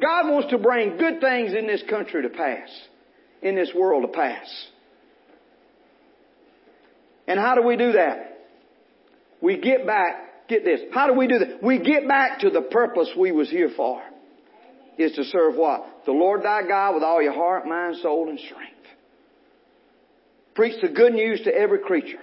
God 0.00 0.30
wants 0.30 0.50
to 0.50 0.58
bring 0.58 0.96
good 0.96 1.20
things 1.20 1.54
in 1.54 1.66
this 1.66 1.82
country 1.88 2.22
to 2.22 2.28
pass. 2.28 2.68
In 3.42 3.56
this 3.56 3.72
world 3.74 4.02
to 4.02 4.08
pass. 4.08 4.46
And 7.26 7.38
how 7.38 7.54
do 7.54 7.62
we 7.62 7.76
do 7.76 7.92
that? 7.92 8.38
We 9.40 9.58
get 9.58 9.86
back, 9.86 10.48
get 10.48 10.64
this, 10.64 10.80
how 10.92 11.06
do 11.06 11.14
we 11.14 11.26
do 11.26 11.38
that? 11.38 11.62
We 11.62 11.78
get 11.78 12.06
back 12.06 12.40
to 12.40 12.50
the 12.50 12.62
purpose 12.62 13.08
we 13.16 13.32
was 13.32 13.48
here 13.48 13.70
for. 13.76 14.02
Is 14.98 15.12
to 15.12 15.24
serve 15.24 15.56
what? 15.56 16.04
The 16.04 16.12
Lord 16.12 16.42
thy 16.42 16.66
God 16.66 16.94
with 16.94 17.02
all 17.02 17.22
your 17.22 17.32
heart, 17.32 17.66
mind, 17.66 17.96
soul, 18.02 18.28
and 18.28 18.38
strength. 18.38 18.74
Preach 20.54 20.80
the 20.82 20.88
good 20.88 21.14
news 21.14 21.40
to 21.44 21.54
every 21.54 21.78
creature. 21.78 22.20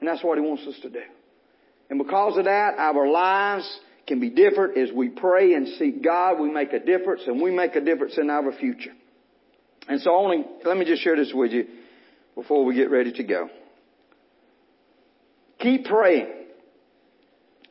And 0.00 0.08
that's 0.08 0.22
what 0.22 0.38
He 0.38 0.44
wants 0.44 0.64
us 0.68 0.78
to 0.82 0.90
do. 0.90 1.02
And 1.90 1.98
because 1.98 2.36
of 2.36 2.44
that, 2.44 2.78
our 2.78 3.08
lives 3.08 3.80
can 4.06 4.20
be 4.20 4.30
different 4.30 4.76
as 4.78 4.92
we 4.92 5.08
pray 5.08 5.54
and 5.54 5.66
seek 5.78 6.02
God. 6.02 6.38
We 6.38 6.50
make 6.50 6.72
a 6.72 6.78
difference 6.78 7.22
and 7.26 7.40
we 7.40 7.50
make 7.50 7.74
a 7.74 7.80
difference 7.80 8.18
in 8.18 8.30
our 8.30 8.52
future. 8.52 8.92
And 9.88 10.00
so 10.00 10.14
only, 10.14 10.44
let 10.64 10.76
me 10.76 10.84
just 10.84 11.02
share 11.02 11.16
this 11.16 11.32
with 11.34 11.52
you 11.52 11.66
before 12.34 12.64
we 12.64 12.74
get 12.74 12.90
ready 12.90 13.12
to 13.12 13.24
go. 13.24 13.48
Keep 15.60 15.86
praying. 15.86 16.32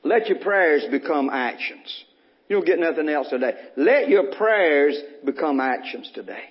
Let 0.03 0.27
your 0.27 0.39
prayers 0.39 0.85
become 0.91 1.29
actions. 1.29 2.05
You 2.47 2.57
don't 2.57 2.65
get 2.65 2.79
nothing 2.79 3.09
else 3.09 3.29
today. 3.29 3.53
Let 3.75 4.07
your 4.07 4.35
prayers 4.35 4.97
become 5.25 5.59
actions 5.59 6.11
today. 6.13 6.43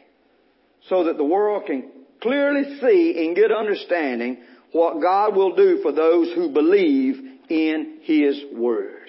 So 0.89 1.05
that 1.05 1.17
the 1.17 1.25
world 1.25 1.67
can 1.67 1.91
clearly 2.21 2.79
see 2.81 3.25
and 3.25 3.37
get 3.37 3.53
understanding 3.53 4.39
what 4.73 5.01
God 5.01 5.37
will 5.37 5.55
do 5.55 5.81
for 5.83 5.93
those 5.93 6.35
who 6.35 6.53
believe 6.53 7.17
in 7.49 8.01
His 8.03 8.43
Word. 8.53 9.09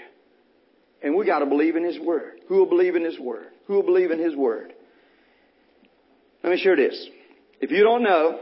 And 1.02 1.16
we 1.16 1.26
gotta 1.26 1.48
believe 1.48 1.76
in 1.76 1.84
His 1.84 2.00
Word. 2.00 2.42
Who 2.48 2.58
will 2.58 2.70
believe 2.70 2.96
in 2.96 3.04
His 3.04 3.20
Word? 3.20 3.48
Who 3.66 3.74
will 3.74 3.84
believe 3.84 4.12
in 4.12 4.20
His 4.20 4.36
Word? 4.36 4.74
Let 6.44 6.52
me 6.52 6.60
share 6.62 6.76
this. 6.76 7.08
If 7.62 7.72
you 7.72 7.84
don't 7.84 8.04
know, 8.04 8.40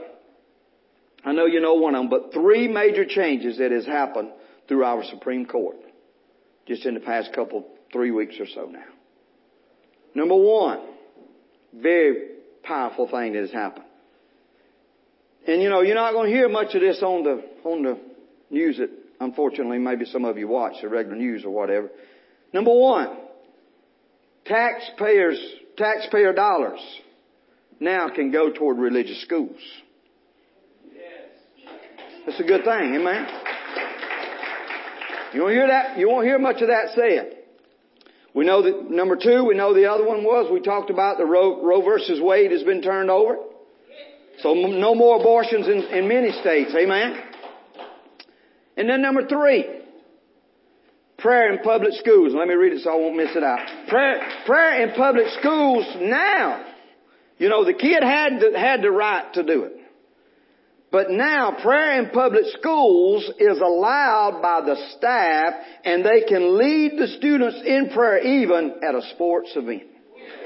I 1.26 1.32
know 1.32 1.46
you 1.46 1.62
know 1.62 1.76
one 1.76 1.96
of 1.96 2.02
them, 2.02 2.10
but 2.10 2.34
three 2.34 2.68
major 2.68 3.06
changes 3.06 3.58
that 3.60 3.72
has 3.72 3.86
happened 3.86 4.30
through 4.68 4.84
our 4.84 5.04
Supreme 5.04 5.46
Court 5.46 5.78
just 6.68 6.86
in 6.86 6.94
the 6.94 7.00
past 7.00 7.34
couple, 7.34 7.66
three 7.92 8.12
weeks 8.12 8.36
or 8.40 8.48
so 8.48 8.66
now. 8.66 8.84
Number 10.16 10.36
one, 10.36 10.80
very 11.74 12.30
powerful 12.64 13.08
thing 13.10 13.34
that 13.34 13.42
has 13.42 13.52
happened. 13.52 13.86
And 15.48 15.62
you 15.62 15.70
know, 15.70 15.82
you're 15.82 15.96
not 15.96 16.14
going 16.14 16.30
to 16.30 16.36
hear 16.36 16.48
much 16.48 16.74
of 16.74 16.82
this 16.82 17.02
on 17.02 17.24
the, 17.24 17.44
on 17.64 17.84
the 17.84 18.00
news 18.50 18.78
that 18.78 18.90
unfortunately 19.20 19.80
maybe 19.80 20.06
some 20.06 20.26
of 20.26 20.38
you 20.38 20.48
watch 20.48 20.76
the 20.82 20.90
regular 20.90 21.18
news 21.18 21.44
or 21.44 21.50
whatever. 21.50 21.90
Number 22.54 22.74
one, 22.74 23.18
taxpayers, 24.46 25.40
taxpayer 25.78 26.34
dollars 26.34 26.80
now 27.80 28.10
can 28.10 28.32
go 28.32 28.52
toward 28.52 28.78
religious 28.78 29.22
schools. 29.22 29.60
That's 32.26 32.40
a 32.40 32.44
good 32.44 32.64
thing, 32.64 32.96
amen. 32.96 33.28
You 35.34 35.42
won't 35.42 35.54
hear 35.54 35.68
that, 35.68 35.98
you 35.98 36.08
won't 36.10 36.26
hear 36.26 36.40
much 36.40 36.62
of 36.62 36.68
that 36.70 36.94
said. 36.96 37.38
We 38.34 38.46
know 38.46 38.64
that, 38.64 38.90
number 38.90 39.16
two, 39.16 39.46
we 39.46 39.56
know 39.56 39.74
the 39.74 39.92
other 39.92 40.06
one 40.06 40.24
was, 40.24 40.52
we 40.52 40.62
talked 40.62 40.90
about 40.90 41.18
the 41.18 41.26
Roe, 41.26 41.64
Roe 41.64 41.82
versus 41.82 42.20
Wade 42.22 42.52
has 42.52 42.64
been 42.64 42.82
turned 42.82 43.10
over. 43.12 43.38
So 44.42 44.54
no 44.54 44.96
more 44.96 45.20
abortions 45.20 45.68
in, 45.68 45.84
in 45.84 46.08
many 46.08 46.32
states, 46.32 46.74
amen. 46.76 47.22
And 48.78 48.90
then 48.90 49.02
number 49.02 49.28
three, 49.28 49.66
prayer 51.20 51.54
in 51.54 51.60
public 51.60 51.94
schools. 51.94 52.34
Let 52.34 52.48
me 52.48 52.56
read 52.56 52.74
it 52.74 52.82
so 52.82 52.92
I 52.92 52.96
won't 52.96 53.16
miss 53.16 53.36
it 53.36 53.44
out. 53.44 53.60
Prayer, 53.88 54.22
prayer 54.46 54.88
in 54.88 54.96
public 54.96 55.28
schools 55.40 55.86
now. 56.00 56.66
You 57.38 57.50
know, 57.50 57.66
the 57.66 57.74
kid 57.74 58.02
had 58.02 58.40
the, 58.40 58.58
had 58.58 58.82
the 58.82 58.92
right 58.92 59.32
to 59.34 59.44
do 59.44 59.64
it. 59.66 59.83
But 60.94 61.10
now 61.10 61.58
prayer 61.60 62.00
in 62.04 62.12
public 62.12 62.44
schools 62.60 63.28
is 63.40 63.60
allowed 63.60 64.44
by 64.44 64.62
the 64.62 64.76
staff 64.96 65.56
and 65.84 66.06
they 66.06 66.22
can 66.30 66.56
lead 66.56 67.00
the 67.00 67.08
students 67.18 67.58
in 67.66 67.90
prayer 67.90 68.20
even 68.20 68.76
at 68.88 68.94
a 68.94 69.02
sports 69.16 69.50
event. 69.56 69.90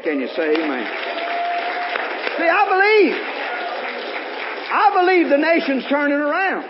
Can 0.05 0.21
you 0.21 0.27
say 0.27 0.55
amen? 0.55 0.87
See, 2.37 2.47
I 2.47 2.63
believe. 2.71 3.15
I 4.71 4.91
believe 4.95 5.29
the 5.29 5.37
nation's 5.37 5.83
turning 5.89 6.17
around. 6.17 6.63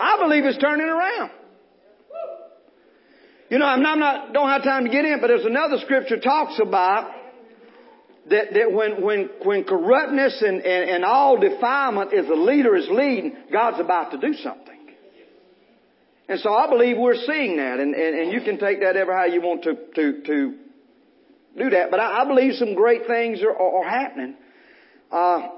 I 0.00 0.18
believe 0.20 0.44
it's 0.44 0.58
turning 0.58 0.88
around. 0.88 1.30
You 3.50 3.58
know, 3.60 3.66
I'm 3.66 3.82
not, 4.00 4.32
don't 4.32 4.48
have 4.48 4.64
time 4.64 4.84
to 4.84 4.90
get 4.90 5.04
in, 5.04 5.20
but 5.20 5.28
there's 5.28 5.44
another 5.44 5.76
scripture 5.78 6.18
talks 6.18 6.58
about 6.60 7.15
that, 8.30 8.54
that 8.54 8.72
when, 8.72 9.02
when, 9.02 9.30
when 9.44 9.64
corruptness 9.64 10.42
and, 10.42 10.60
and, 10.60 10.90
and 10.90 11.04
all 11.04 11.38
defilement 11.38 12.12
is 12.12 12.28
a 12.28 12.34
leader 12.34 12.74
is 12.74 12.88
leading, 12.90 13.36
God's 13.52 13.80
about 13.80 14.10
to 14.12 14.18
do 14.18 14.34
something. 14.34 14.74
And 16.28 16.40
so 16.40 16.52
I 16.52 16.68
believe 16.68 16.96
we're 16.98 17.14
seeing 17.14 17.58
that, 17.58 17.78
and, 17.78 17.94
and, 17.94 18.18
and 18.18 18.32
you 18.32 18.40
can 18.40 18.58
take 18.58 18.80
that 18.80 18.96
ever 18.96 19.16
how 19.16 19.26
you 19.26 19.40
want 19.40 19.62
to, 19.62 19.74
to, 19.94 20.22
to 20.22 20.54
do 21.56 21.70
that. 21.70 21.90
But 21.90 22.00
I, 22.00 22.22
I 22.22 22.24
believe 22.26 22.54
some 22.54 22.74
great 22.74 23.06
things 23.06 23.42
are, 23.42 23.52
are, 23.52 23.84
are 23.84 23.88
happening. 23.88 24.34
Uh, 25.12 25.48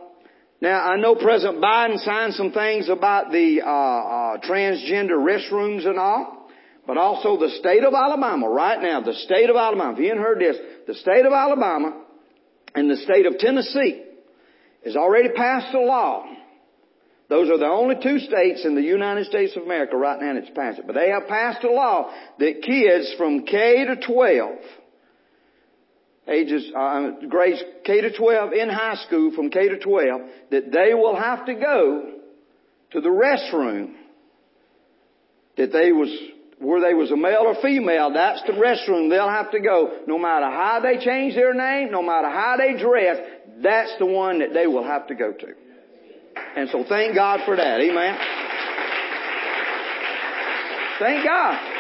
now 0.61 0.81
I 0.81 0.97
know 0.99 1.15
President 1.15 1.63
Biden 1.63 1.99
signed 2.01 2.35
some 2.35 2.53
things 2.53 2.91
about 2.91 3.31
the 3.33 3.63
uh, 3.63 3.67
uh, 3.67 4.39
transgender 4.47 5.17
restrooms 5.17 5.87
and 5.87 5.99
all, 5.99 6.51
but 6.87 6.99
also 6.99 7.39
the 7.39 7.51
state 7.61 7.83
of 7.83 7.95
Alabama 7.95 8.51
right 8.51 8.83
now. 8.83 9.01
The 9.01 9.15
state 9.15 9.49
of 9.49 9.57
Alabama. 9.57 9.93
If 9.93 10.01
you 10.01 10.09
haven't 10.09 10.23
heard 10.23 10.41
this, 10.41 10.57
the 10.87 10.95
state 10.95 11.25
of 11.25 11.33
Alabama 11.33 12.05
and 12.75 12.91
the 12.91 12.97
state 12.97 13.27
of 13.27 13.39
Tennessee 13.39 14.05
has 14.85 14.97
already 14.97 15.31
passed 15.31 15.75
a 15.75 15.81
law. 15.81 16.25
Those 17.29 17.51
are 17.51 17.59
the 17.59 17.67
only 17.67 17.97
two 18.03 18.19
states 18.21 18.65
in 18.65 18.75
the 18.75 18.83
United 18.83 19.27
States 19.27 19.55
of 19.57 19.63
America 19.63 19.97
right 19.97 20.21
now 20.21 20.35
that's 20.35 20.51
passed 20.55 20.79
it. 20.79 20.87
But 20.87 20.95
they 20.95 21.11
have 21.11 21.29
passed 21.29 21.63
a 21.63 21.71
law 21.71 22.11
that 22.39 22.63
kids 22.63 23.15
from 23.19 23.45
K 23.45 23.85
to 23.85 23.97
12, 23.97 24.51
ages, 26.29 26.73
uh, 26.75 27.11
grades 27.29 27.63
K 27.85 28.01
to 28.01 28.17
12 28.17 28.53
in 28.55 28.71
high 28.71 28.97
school 29.07 29.33
from 29.35 29.51
K 29.51 29.69
to 29.69 29.79
12, 29.79 30.21
that 30.51 30.73
they 30.73 30.95
will 30.95 31.17
have 31.17 31.45
to 31.47 31.55
go 31.55 32.13
to 32.93 33.01
the 33.01 33.09
restroom 33.09 33.95
that 35.59 35.73
they 35.73 35.93
was 35.93 36.09
where 36.61 36.81
they 36.81 36.95
was 36.95 37.11
a 37.11 37.17
male 37.17 37.45
or 37.47 37.55
female, 37.63 38.13
that's 38.13 38.43
the 38.47 38.53
restroom 38.53 39.11
they'll 39.11 39.29
have 39.29 39.53
to 39.53 39.61
go. 39.61 40.01
No 40.07 40.19
matter 40.19 40.47
how 40.47 40.81
they 40.81 40.99
change 41.05 41.35
their 41.35 41.55
name, 41.55 41.91
no 41.91 42.03
matter 42.03 42.29
how 42.29 42.57
they 42.57 42.81
dress, 42.81 43.19
that's 43.63 43.93
the 43.99 44.07
one 44.07 44.41
that 44.41 44.53
they 44.53 44.67
will 44.67 44.85
have 44.85 45.07
to 45.09 45.15
go 45.15 45.33
to. 45.33 45.47
And 46.57 46.69
so 46.71 46.85
thank 46.89 47.15
God 47.15 47.41
for 47.45 47.57
that. 47.57 47.81
Amen. 47.81 48.19
Thank 50.99 51.25
God. 51.25 51.75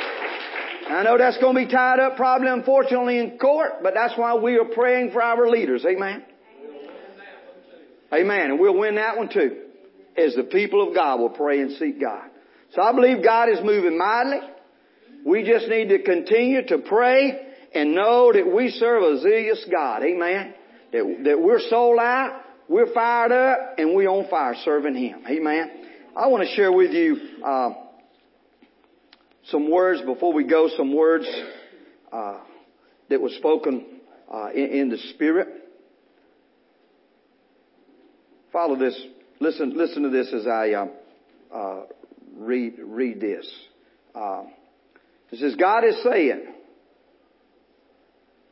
I 0.90 1.02
know 1.02 1.18
that's 1.18 1.38
going 1.38 1.54
to 1.54 1.66
be 1.66 1.70
tied 1.70 2.00
up 2.00 2.16
probably 2.16 2.48
unfortunately 2.48 3.18
in 3.18 3.38
court, 3.38 3.82
but 3.82 3.94
that's 3.94 4.16
why 4.16 4.36
we 4.36 4.56
are 4.58 4.64
praying 4.64 5.10
for 5.10 5.22
our 5.22 5.48
leaders. 5.48 5.84
Amen. 5.84 6.24
Amen. 8.12 8.50
And 8.52 8.60
we'll 8.60 8.78
win 8.78 8.94
that 8.94 9.18
one 9.18 9.28
too. 9.28 9.64
As 10.16 10.34
the 10.34 10.44
people 10.44 10.86
of 10.86 10.94
God 10.94 11.20
will 11.20 11.30
pray 11.30 11.60
and 11.60 11.72
seek 11.72 12.00
God. 12.00 12.30
So 12.74 12.82
I 12.82 12.92
believe 12.92 13.22
God 13.22 13.48
is 13.48 13.58
moving 13.62 13.98
mightily. 13.98 14.40
We 15.28 15.44
just 15.44 15.68
need 15.68 15.90
to 15.90 16.02
continue 16.02 16.66
to 16.68 16.78
pray 16.78 17.38
and 17.74 17.94
know 17.94 18.32
that 18.32 18.50
we 18.50 18.70
serve 18.70 19.02
a 19.02 19.20
zealous 19.20 19.62
God. 19.70 20.02
Amen. 20.02 20.54
That, 20.92 21.20
that 21.24 21.38
we're 21.38 21.60
sold 21.68 21.98
out, 21.98 22.40
we're 22.66 22.94
fired 22.94 23.32
up, 23.32 23.74
and 23.76 23.94
we're 23.94 24.08
on 24.08 24.30
fire 24.30 24.54
serving 24.64 24.94
Him. 24.94 25.24
Amen. 25.28 25.70
I 26.16 26.28
want 26.28 26.48
to 26.48 26.54
share 26.54 26.72
with 26.72 26.92
you 26.92 27.18
uh, 27.44 27.70
some 29.50 29.70
words 29.70 30.00
before 30.00 30.32
we 30.32 30.44
go. 30.44 30.70
Some 30.74 30.96
words 30.96 31.26
uh, 32.10 32.38
that 33.10 33.20
was 33.20 33.34
spoken 33.34 33.84
uh, 34.32 34.48
in, 34.54 34.64
in, 34.70 34.88
the 34.88 34.98
Spirit. 35.14 35.48
Follow 38.50 38.76
this. 38.76 38.98
Listen. 39.40 39.76
Listen 39.76 40.04
to 40.04 40.08
this 40.08 40.32
as 40.32 40.46
I 40.46 40.70
uh, 40.70 40.86
uh, 41.54 41.82
read 42.34 42.76
read 42.82 43.20
this. 43.20 43.46
Uh, 44.14 44.44
it 45.30 45.38
says, 45.38 45.56
God 45.56 45.84
is 45.84 45.96
saying, 46.02 46.46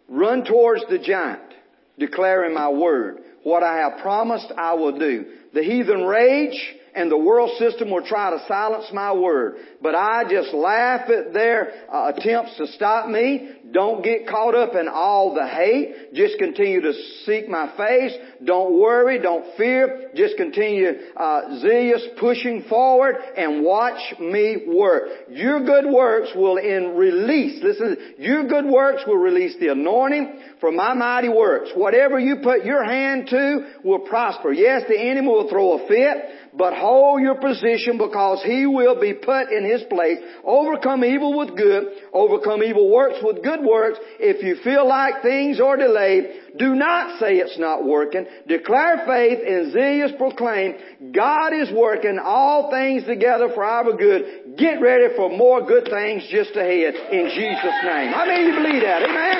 run 0.08 0.44
towards 0.44 0.82
the 0.88 0.98
giant, 0.98 1.54
declaring 1.98 2.54
my 2.54 2.68
word. 2.68 3.18
What 3.42 3.62
I 3.62 3.78
have 3.78 4.02
promised 4.02 4.52
I 4.56 4.74
will 4.74 4.98
do. 4.98 5.26
The 5.54 5.62
heathen 5.62 6.02
rage 6.02 6.74
and 6.96 7.10
the 7.10 7.18
world 7.18 7.50
system 7.58 7.90
will 7.90 8.04
try 8.04 8.30
to 8.30 8.44
silence 8.48 8.86
my 8.92 9.12
word. 9.12 9.56
But 9.82 9.94
I 9.94 10.24
just 10.28 10.54
laugh 10.54 11.10
at 11.10 11.32
their 11.34 11.72
uh, 11.92 12.12
attempts 12.14 12.56
to 12.56 12.66
stop 12.68 13.08
me. 13.08 13.50
Don't 13.70 14.02
get 14.02 14.26
caught 14.26 14.54
up 14.54 14.74
in 14.74 14.88
all 14.88 15.34
the 15.34 15.46
hate. 15.46 16.14
Just 16.14 16.38
continue 16.38 16.80
to 16.80 16.92
seek 17.24 17.48
my 17.48 17.76
face. 17.76 18.12
Don't 18.44 18.80
worry. 18.80 19.18
Don't 19.20 19.56
fear. 19.56 20.10
Just 20.14 20.36
continue 20.36 20.88
uh, 21.16 21.60
zealous 21.60 22.06
pushing 22.18 22.64
forward 22.68 23.16
and 23.36 23.62
watch 23.62 24.14
me 24.18 24.64
work. 24.66 25.08
Your 25.28 25.64
good 25.64 25.84
works 25.92 26.30
will 26.34 26.56
in 26.56 26.96
release. 26.96 27.62
Listen, 27.62 28.14
your 28.18 28.46
good 28.48 28.64
works 28.64 29.02
will 29.06 29.18
release 29.18 29.56
the 29.60 29.68
anointing 29.68 30.40
for 30.60 30.72
my 30.72 30.94
mighty 30.94 31.28
works. 31.28 31.70
Whatever 31.74 32.18
you 32.18 32.36
put 32.42 32.64
your 32.64 32.84
hand 32.84 33.28
to 33.28 33.74
will 33.84 34.00
prosper. 34.00 34.52
Yes, 34.52 34.82
the 34.88 34.98
enemy 34.98 35.26
will 35.26 35.48
throw 35.48 35.84
a 35.84 35.88
fit, 35.88 36.45
but 36.56 36.74
hold 36.74 37.20
your 37.20 37.34
position 37.34 37.98
because 37.98 38.42
he 38.44 38.66
will 38.66 38.98
be 39.00 39.12
put 39.12 39.50
in 39.52 39.64
his 39.64 39.82
place. 39.90 40.18
Overcome 40.44 41.04
evil 41.04 41.36
with 41.36 41.56
good. 41.56 41.84
Overcome 42.12 42.62
evil 42.62 42.90
works 42.90 43.18
with 43.22 43.42
good 43.42 43.60
works. 43.62 43.98
If 44.18 44.42
you 44.42 44.56
feel 44.64 44.88
like 44.88 45.22
things 45.22 45.60
are 45.60 45.76
delayed, 45.76 46.56
do 46.58 46.74
not 46.74 47.20
say 47.20 47.36
it's 47.36 47.58
not 47.58 47.84
working. 47.84 48.26
Declare 48.48 49.04
faith 49.06 49.38
and 49.46 49.72
zealous 49.72 50.12
proclaim 50.16 50.74
God 51.12 51.52
is 51.52 51.70
working 51.72 52.18
all 52.22 52.70
things 52.70 53.04
together 53.04 53.50
for 53.54 53.64
our 53.64 53.92
good. 53.96 54.56
Get 54.56 54.80
ready 54.80 55.14
for 55.14 55.28
more 55.28 55.60
good 55.66 55.84
things 55.84 56.26
just 56.30 56.56
ahead 56.56 56.94
in 57.12 57.28
Jesus' 57.34 57.80
name. 57.84 58.14
I 58.14 58.26
mean 58.26 58.46
you 58.48 58.54
believe 58.54 58.82
that? 58.82 59.02
Amen? 59.02 59.36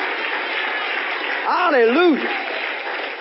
Hallelujah. 1.46 2.28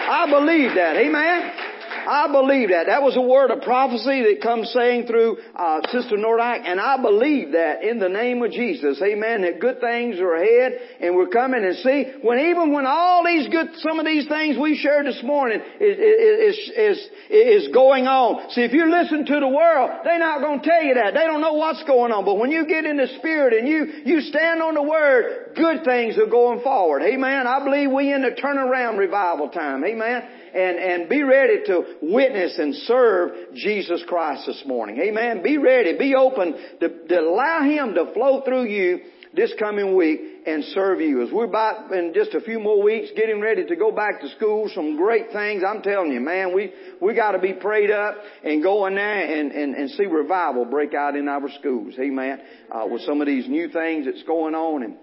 I 0.07 0.27
believe 0.29 0.75
that. 0.75 0.97
Amen. 0.97 1.64
I 2.07 2.31
believe 2.31 2.69
that. 2.69 2.87
That 2.87 3.01
was 3.01 3.17
a 3.17 3.21
word 3.21 3.51
of 3.51 3.61
prophecy 3.61 4.23
that 4.23 4.39
comes 4.41 4.71
saying 4.71 5.07
through 5.07 5.37
uh, 5.55 5.81
Sister 5.91 6.17
Nordyke, 6.17 6.65
and 6.65 6.79
I 6.79 7.01
believe 7.01 7.53
that 7.53 7.83
in 7.83 7.99
the 7.99 8.09
name 8.09 8.43
of 8.43 8.51
Jesus. 8.51 9.01
Amen. 9.01 9.41
That 9.41 9.59
good 9.59 9.79
things 9.79 10.19
are 10.19 10.35
ahead, 10.35 10.79
and 11.01 11.15
we're 11.15 11.27
coming 11.27 11.63
and 11.63 11.75
see 11.77 12.11
when 12.21 12.39
even 12.39 12.71
when 12.71 12.85
all 12.85 13.23
these 13.25 13.47
good, 13.49 13.69
some 13.77 13.99
of 13.99 14.05
these 14.05 14.27
things 14.27 14.57
we 14.57 14.77
shared 14.77 15.05
this 15.05 15.21
morning 15.23 15.61
is 15.79 15.97
is 15.97 16.71
is 16.75 17.09
is 17.29 17.73
going 17.73 18.07
on. 18.07 18.49
See, 18.51 18.61
if 18.61 18.73
you 18.73 18.89
listen 18.89 19.25
to 19.25 19.39
the 19.39 19.47
world, 19.47 19.91
they're 20.03 20.19
not 20.19 20.41
going 20.41 20.61
to 20.61 20.65
tell 20.65 20.83
you 20.83 20.95
that. 20.95 21.13
They 21.13 21.25
don't 21.25 21.41
know 21.41 21.53
what's 21.53 21.83
going 21.83 22.11
on. 22.11 22.25
But 22.25 22.37
when 22.37 22.51
you 22.51 22.65
get 22.65 22.85
in 22.85 22.97
the 22.97 23.07
Spirit 23.19 23.53
and 23.53 23.67
you 23.67 23.85
you 24.05 24.21
stand 24.21 24.61
on 24.61 24.75
the 24.75 24.83
Word, 24.83 25.44
good 25.55 25.83
things 25.83 26.17
are 26.17 26.29
going 26.29 26.61
forward. 26.61 27.01
Amen. 27.01 27.47
I 27.47 27.63
believe 27.63 27.91
we 27.91 28.13
in 28.13 28.21
the 28.21 28.31
turnaround 28.31 28.97
revival 28.97 29.49
time. 29.49 29.83
Amen 29.83 30.23
and, 30.55 30.77
and 30.77 31.09
be 31.09 31.21
ready 31.21 31.63
to 31.65 31.97
witness 32.01 32.57
and 32.57 32.73
serve 32.75 33.31
Jesus 33.53 34.01
Christ 34.07 34.45
this 34.47 34.63
morning. 34.65 34.97
Amen. 35.01 35.43
Be 35.43 35.57
ready. 35.57 35.97
Be 35.97 36.15
open 36.15 36.55
to, 36.79 37.07
to 37.07 37.19
allow 37.19 37.63
Him 37.63 37.93
to 37.95 38.13
flow 38.13 38.41
through 38.41 38.67
you 38.67 39.01
this 39.35 39.53
coming 39.59 39.97
week 39.97 40.21
and 40.47 40.63
serve 40.63 41.01
you. 41.01 41.21
As 41.21 41.29
we're 41.29 41.43
about 41.43 41.91
in 41.91 42.13
just 42.15 42.33
a 42.33 42.39
few 42.39 42.57
more 42.57 42.81
weeks 42.81 43.09
getting 43.17 43.41
ready 43.41 43.65
to 43.65 43.75
go 43.75 43.91
back 43.91 44.21
to 44.21 44.29
school, 44.29 44.71
some 44.73 44.95
great 44.95 45.33
things. 45.33 45.61
I'm 45.67 45.81
telling 45.81 46.13
you, 46.13 46.21
man, 46.21 46.55
we, 46.55 46.71
we 47.01 47.13
gotta 47.15 47.39
be 47.39 47.51
prayed 47.51 47.91
up 47.91 48.15
and 48.45 48.63
go 48.63 48.85
in 48.85 48.95
there 48.95 49.39
and, 49.39 49.51
and, 49.51 49.75
and 49.75 49.89
see 49.91 50.05
revival 50.05 50.63
break 50.63 50.93
out 50.93 51.17
in 51.17 51.27
our 51.27 51.49
schools. 51.59 51.95
Amen. 51.99 52.39
Uh, 52.71 52.85
with 52.89 53.01
some 53.01 53.19
of 53.19 53.27
these 53.27 53.49
new 53.49 53.67
things 53.67 54.05
that's 54.05 54.23
going 54.23 54.55
on 54.55 54.83
and, 54.83 54.95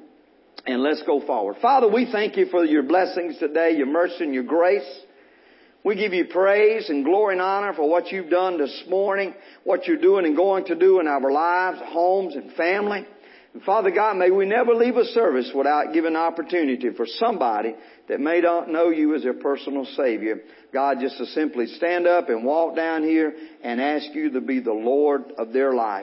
and 0.66 0.82
let's 0.82 1.02
go 1.02 1.24
forward. 1.26 1.56
Father, 1.60 1.88
we 1.88 2.10
thank 2.10 2.36
you 2.36 2.46
for 2.46 2.64
your 2.64 2.82
blessings 2.82 3.38
today, 3.38 3.72
your 3.76 3.86
mercy 3.86 4.24
and 4.24 4.34
your 4.34 4.44
grace. 4.44 4.88
We 5.84 5.96
give 5.96 6.12
you 6.12 6.26
praise 6.26 6.88
and 6.88 7.04
glory 7.04 7.34
and 7.34 7.42
honor 7.42 7.72
for 7.74 7.88
what 7.90 8.12
you've 8.12 8.30
done 8.30 8.56
this 8.58 8.84
morning, 8.88 9.34
what 9.64 9.86
you're 9.86 9.96
doing 9.96 10.26
and 10.26 10.36
going 10.36 10.66
to 10.66 10.76
do 10.76 11.00
in 11.00 11.08
our 11.08 11.32
lives, 11.32 11.78
homes 11.82 12.36
and 12.36 12.52
family. 12.52 13.04
And 13.52 13.62
Father 13.64 13.90
God, 13.90 14.16
may 14.16 14.30
we 14.30 14.46
never 14.46 14.74
leave 14.74 14.96
a 14.96 15.04
service 15.06 15.50
without 15.54 15.92
giving 15.92 16.14
opportunity 16.14 16.90
for 16.96 17.06
somebody 17.06 17.74
that 18.08 18.20
may 18.20 18.40
not 18.40 18.70
know 18.70 18.90
you 18.90 19.14
as 19.14 19.24
their 19.24 19.34
personal 19.34 19.84
Savior. 19.96 20.42
God, 20.72 20.98
just 21.00 21.18
to 21.18 21.26
simply 21.26 21.66
stand 21.66 22.06
up 22.06 22.28
and 22.28 22.44
walk 22.44 22.76
down 22.76 23.02
here 23.02 23.34
and 23.62 23.80
ask 23.80 24.06
you 24.14 24.30
to 24.30 24.40
be 24.40 24.60
the 24.60 24.72
Lord 24.72 25.32
of 25.36 25.52
their 25.52 25.74
life. 25.74 26.00